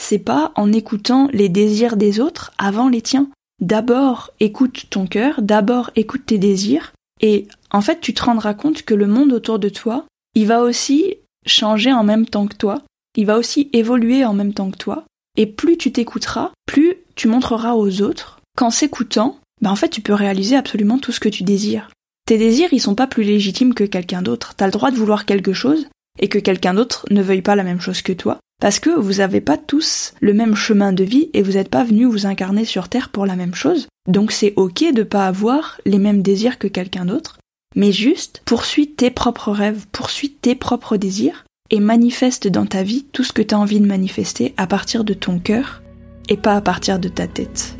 C'est 0.00 0.18
pas 0.18 0.52
en 0.56 0.72
écoutant 0.72 1.28
les 1.32 1.48
désirs 1.48 1.96
des 1.96 2.20
autres 2.20 2.52
avant 2.58 2.88
les 2.88 3.02
tiens. 3.02 3.28
D'abord 3.60 4.30
écoute 4.40 4.86
ton 4.90 5.06
cœur, 5.06 5.40
d'abord 5.40 5.90
écoute 5.96 6.26
tes 6.26 6.38
désirs, 6.38 6.92
et 7.20 7.46
en 7.70 7.80
fait 7.80 8.00
tu 8.00 8.12
te 8.12 8.24
rendras 8.24 8.54
compte 8.54 8.82
que 8.82 8.94
le 8.94 9.06
monde 9.06 9.32
autour 9.32 9.58
de 9.58 9.68
toi, 9.68 10.04
il 10.34 10.46
va 10.46 10.62
aussi 10.62 11.16
changer 11.46 11.92
en 11.92 12.04
même 12.04 12.26
temps 12.26 12.46
que 12.46 12.56
toi, 12.56 12.82
il 13.16 13.26
va 13.26 13.38
aussi 13.38 13.70
évoluer 13.72 14.24
en 14.24 14.34
même 14.34 14.52
temps 14.52 14.70
que 14.70 14.76
toi, 14.76 15.04
et 15.36 15.46
plus 15.46 15.76
tu 15.76 15.92
t'écouteras, 15.92 16.50
plus 16.66 16.96
tu 17.14 17.28
montreras 17.28 17.74
aux 17.74 18.02
autres 18.02 18.40
qu'en 18.56 18.70
s'écoutant, 18.70 19.38
bah 19.62 19.70
en 19.70 19.76
fait 19.76 19.88
tu 19.88 20.00
peux 20.00 20.14
réaliser 20.14 20.56
absolument 20.56 20.98
tout 20.98 21.12
ce 21.12 21.20
que 21.20 21.28
tu 21.28 21.44
désires. 21.44 21.90
Tes 22.26 22.38
désirs, 22.38 22.72
ils 22.72 22.80
sont 22.80 22.94
pas 22.94 23.06
plus 23.06 23.22
légitimes 23.22 23.74
que 23.74 23.84
quelqu'un 23.84 24.22
d'autre. 24.22 24.54
T'as 24.56 24.64
le 24.66 24.72
droit 24.72 24.90
de 24.90 24.96
vouloir 24.96 25.26
quelque 25.26 25.52
chose 25.52 25.86
et 26.20 26.28
que 26.28 26.38
quelqu'un 26.38 26.74
d'autre 26.74 27.06
ne 27.10 27.22
veuille 27.22 27.42
pas 27.42 27.56
la 27.56 27.64
même 27.64 27.80
chose 27.80 28.02
que 28.02 28.12
toi, 28.12 28.38
parce 28.60 28.78
que 28.78 28.90
vous 28.90 29.20
avez 29.20 29.40
pas 29.40 29.56
tous 29.56 30.14
le 30.20 30.32
même 30.32 30.54
chemin 30.54 30.92
de 30.92 31.04
vie 31.04 31.30
et 31.32 31.42
vous 31.42 31.52
n'êtes 31.52 31.68
pas 31.68 31.84
venus 31.84 32.08
vous 32.08 32.26
incarner 32.26 32.64
sur 32.64 32.88
Terre 32.88 33.08
pour 33.08 33.26
la 33.26 33.36
même 33.36 33.54
chose. 33.54 33.88
Donc 34.08 34.32
c'est 34.32 34.52
ok 34.56 34.92
de 34.92 35.02
pas 35.02 35.26
avoir 35.26 35.80
les 35.86 35.98
mêmes 35.98 36.22
désirs 36.22 36.58
que 36.58 36.68
quelqu'un 36.68 37.04
d'autre, 37.04 37.38
mais 37.74 37.92
juste 37.92 38.42
poursuis 38.44 38.90
tes 38.90 39.10
propres 39.10 39.52
rêves, 39.52 39.86
poursuis 39.92 40.30
tes 40.30 40.54
propres 40.54 40.96
désirs 40.96 41.44
et 41.70 41.80
manifeste 41.80 42.48
dans 42.48 42.66
ta 42.66 42.82
vie 42.82 43.04
tout 43.12 43.24
ce 43.24 43.32
que 43.32 43.42
tu 43.42 43.54
as 43.54 43.58
envie 43.58 43.80
de 43.80 43.86
manifester 43.86 44.54
à 44.56 44.66
partir 44.66 45.04
de 45.04 45.14
ton 45.14 45.38
cœur 45.38 45.82
et 46.28 46.36
pas 46.36 46.54
à 46.54 46.60
partir 46.60 46.98
de 46.98 47.08
ta 47.08 47.26
tête. 47.26 47.76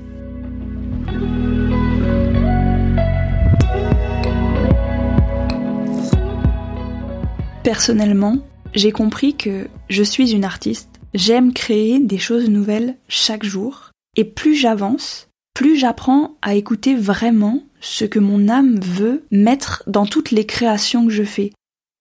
Personnellement, 7.65 8.41
j'ai 8.75 8.93
compris 8.93 9.35
que 9.35 9.69
je 9.89 10.03
suis 10.03 10.33
une 10.33 10.45
artiste, 10.45 11.01
j'aime 11.15 11.55
créer 11.55 11.99
des 11.99 12.19
choses 12.19 12.51
nouvelles 12.51 12.97
chaque 13.09 13.43
jour, 13.43 13.91
et 14.17 14.25
plus 14.25 14.55
j'avance, 14.55 15.29
plus 15.55 15.75
j'apprends 15.75 16.37
à 16.43 16.57
écouter 16.57 16.95
vraiment 16.95 17.63
ce 17.81 18.05
que 18.05 18.19
mon 18.19 18.51
âme 18.51 18.79
veut 18.81 19.25
mettre 19.31 19.83
dans 19.87 20.05
toutes 20.05 20.31
les 20.31 20.45
créations 20.45 21.07
que 21.07 21.13
je 21.13 21.23
fais, 21.23 21.53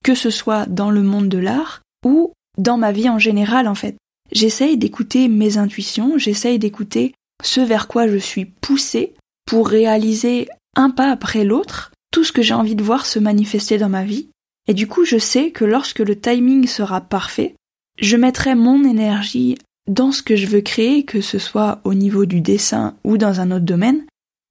que 0.03 0.15
ce 0.15 0.29
soit 0.29 0.65
dans 0.65 0.91
le 0.91 1.01
monde 1.01 1.29
de 1.29 1.37
l'art 1.37 1.81
ou 2.05 2.33
dans 2.57 2.77
ma 2.77 2.91
vie 2.91 3.07
en 3.07 3.17
général 3.17 3.69
en 3.69 3.75
fait. 3.75 3.95
J'essaye 4.33 4.77
d'écouter 4.77 5.29
mes 5.29 5.57
intuitions, 5.57 6.17
j'essaye 6.17 6.59
d'écouter 6.59 7.13
ce 7.41 7.61
vers 7.61 7.87
quoi 7.87 8.09
je 8.09 8.17
suis 8.17 8.45
poussée 8.45 9.13
pour 9.45 9.69
réaliser 9.69 10.49
un 10.75 10.89
pas 10.89 11.09
après 11.09 11.45
l'autre 11.45 11.93
tout 12.11 12.25
ce 12.25 12.33
que 12.33 12.41
j'ai 12.41 12.53
envie 12.53 12.75
de 12.75 12.83
voir 12.83 13.05
se 13.05 13.17
manifester 13.17 13.77
dans 13.77 13.89
ma 13.89 14.03
vie. 14.03 14.27
Et 14.67 14.73
du 14.73 14.87
coup, 14.87 15.05
je 15.05 15.17
sais 15.17 15.51
que 15.51 15.65
lorsque 15.65 15.99
le 15.99 16.19
timing 16.19 16.67
sera 16.67 17.01
parfait, 17.01 17.55
je 17.99 18.17
mettrai 18.17 18.55
mon 18.55 18.83
énergie 18.83 19.57
dans 19.87 20.11
ce 20.11 20.23
que 20.23 20.35
je 20.35 20.47
veux 20.47 20.61
créer, 20.61 21.03
que 21.03 21.21
ce 21.21 21.39
soit 21.39 21.81
au 21.83 21.93
niveau 21.93 22.25
du 22.25 22.41
dessin 22.41 22.95
ou 23.03 23.17
dans 23.17 23.41
un 23.41 23.51
autre 23.51 23.65
domaine, 23.65 24.05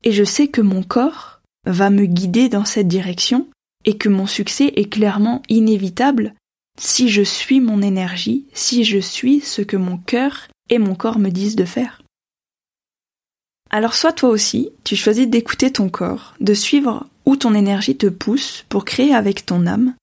et 0.04 0.12
je 0.12 0.24
sais 0.24 0.48
que 0.48 0.60
mon 0.60 0.82
corps 0.82 1.40
va 1.66 1.90
me 1.90 2.06
guider 2.06 2.48
dans 2.48 2.64
cette 2.64 2.88
direction 2.88 3.48
et 3.84 3.96
que 3.96 4.08
mon 4.08 4.26
succès 4.26 4.72
est 4.76 4.88
clairement 4.88 5.42
inévitable 5.48 6.34
si 6.78 7.08
je 7.08 7.22
suis 7.22 7.60
mon 7.60 7.82
énergie, 7.82 8.46
si 8.52 8.84
je 8.84 8.98
suis 8.98 9.40
ce 9.40 9.62
que 9.62 9.76
mon 9.76 9.96
cœur 9.96 10.48
et 10.70 10.78
mon 10.78 10.94
corps 10.94 11.18
me 11.18 11.30
disent 11.30 11.56
de 11.56 11.64
faire. 11.64 12.02
Alors 13.70 13.94
soit 13.94 14.12
toi 14.12 14.28
aussi, 14.28 14.70
tu 14.84 14.96
choisis 14.96 15.26
d'écouter 15.26 15.72
ton 15.72 15.88
corps, 15.88 16.34
de 16.40 16.54
suivre 16.54 17.06
où 17.24 17.36
ton 17.36 17.54
énergie 17.54 17.96
te 17.96 18.06
pousse 18.06 18.64
pour 18.68 18.84
créer 18.84 19.14
avec 19.14 19.46
ton 19.46 19.66
âme, 19.66 19.94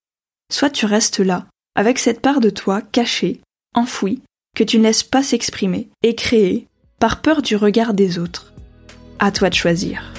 soit 0.51 0.69
tu 0.69 0.85
restes 0.85 1.19
là, 1.19 1.45
avec 1.75 1.99
cette 1.99 2.21
part 2.21 2.39
de 2.39 2.49
toi 2.49 2.81
cachée, 2.81 3.41
enfouie, 3.75 4.21
que 4.55 4.63
tu 4.63 4.77
ne 4.79 4.83
laisses 4.83 5.03
pas 5.03 5.23
s'exprimer 5.23 5.89
et 6.03 6.15
créer 6.15 6.67
par 6.99 7.21
peur 7.21 7.41
du 7.41 7.55
regard 7.55 7.93
des 7.93 8.19
autres. 8.19 8.53
À 9.19 9.31
toi 9.31 9.49
de 9.49 9.55
choisir. 9.55 10.13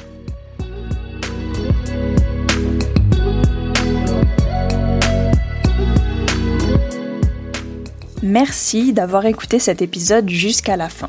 Merci 8.23 8.93
d'avoir 8.93 9.25
écouté 9.27 9.59
cet 9.59 9.83
épisode 9.83 10.29
jusqu'à 10.29 10.77
la 10.77 10.89
fin. 10.89 11.09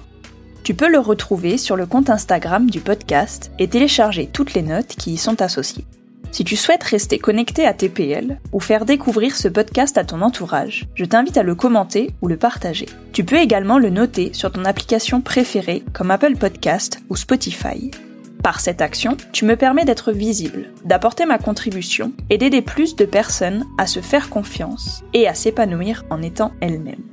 Tu 0.64 0.74
peux 0.74 0.90
le 0.90 1.00
retrouver 1.00 1.58
sur 1.58 1.76
le 1.76 1.86
compte 1.86 2.10
Instagram 2.10 2.70
du 2.70 2.80
podcast 2.80 3.52
et 3.60 3.68
télécharger 3.68 4.28
toutes 4.32 4.54
les 4.54 4.62
notes 4.62 4.96
qui 4.98 5.14
y 5.14 5.18
sont 5.18 5.42
associées. 5.42 5.86
Si 6.32 6.46
tu 6.46 6.56
souhaites 6.56 6.84
rester 6.84 7.20
connecté 7.20 7.68
à 7.68 7.74
TPL 7.74 8.40
ou 8.54 8.62
faire 8.62 8.86
découvrir 8.86 9.36
ce 9.36 9.50
podcast 9.50 9.98
à 9.98 10.06
ton 10.06 10.22
entourage, 10.22 10.88
je 10.96 11.04
t'invite 11.04 11.36
à 11.36 11.44
le 11.44 11.56
commenter 11.56 12.12
ou 12.22 12.30
le 12.30 12.38
partager. 12.38 12.86
Tu 13.12 13.26
peux 13.26 13.36
également 13.36 13.78
le 13.78 13.90
noter 13.90 14.32
sur 14.34 14.50
ton 14.50 14.64
application 14.64 15.20
préférée 15.20 15.84
comme 15.92 16.10
Apple 16.10 16.38
Podcast 16.38 17.02
ou 17.10 17.18
Spotify. 17.18 17.92
Par 18.42 18.62
cette 18.62 18.82
action, 18.82 19.18
tu 19.34 19.44
me 19.44 19.58
permets 19.58 19.84
d'être 19.84 20.14
visible, 20.14 20.70
d'apporter 20.86 21.26
ma 21.26 21.38
contribution 21.38 22.14
et 22.30 22.38
d'aider 22.38 22.62
plus 22.62 22.96
de 22.96 23.06
personnes 23.06 23.66
à 23.78 23.86
se 23.86 24.00
faire 24.00 24.30
confiance 24.30 25.04
et 25.14 25.28
à 25.28 25.34
s'épanouir 25.34 26.06
en 26.10 26.22
étant 26.22 26.54
elles-mêmes. 26.62 27.04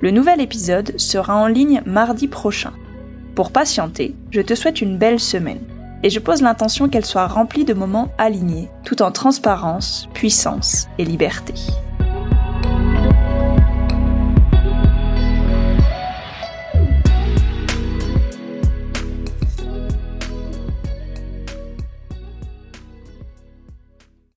Le 0.00 0.10
nouvel 0.10 0.42
épisode 0.42 1.00
sera 1.00 1.34
en 1.34 1.46
ligne 1.46 1.80
mardi 1.86 2.28
prochain. 2.28 2.74
Pour 3.34 3.52
patienter, 3.52 4.14
je 4.30 4.42
te 4.42 4.54
souhaite 4.54 4.82
une 4.82 4.98
belle 4.98 5.18
semaine 5.18 5.64
et 6.02 6.10
je 6.10 6.20
pose 6.20 6.42
l'intention 6.42 6.88
qu'elle 6.88 7.04
soit 7.04 7.26
remplie 7.26 7.64
de 7.64 7.74
moments 7.74 8.08
alignés, 8.18 8.68
tout 8.84 9.02
en 9.02 9.10
transparence, 9.10 10.08
puissance 10.14 10.88
et 10.98 11.04
liberté. 11.04 11.54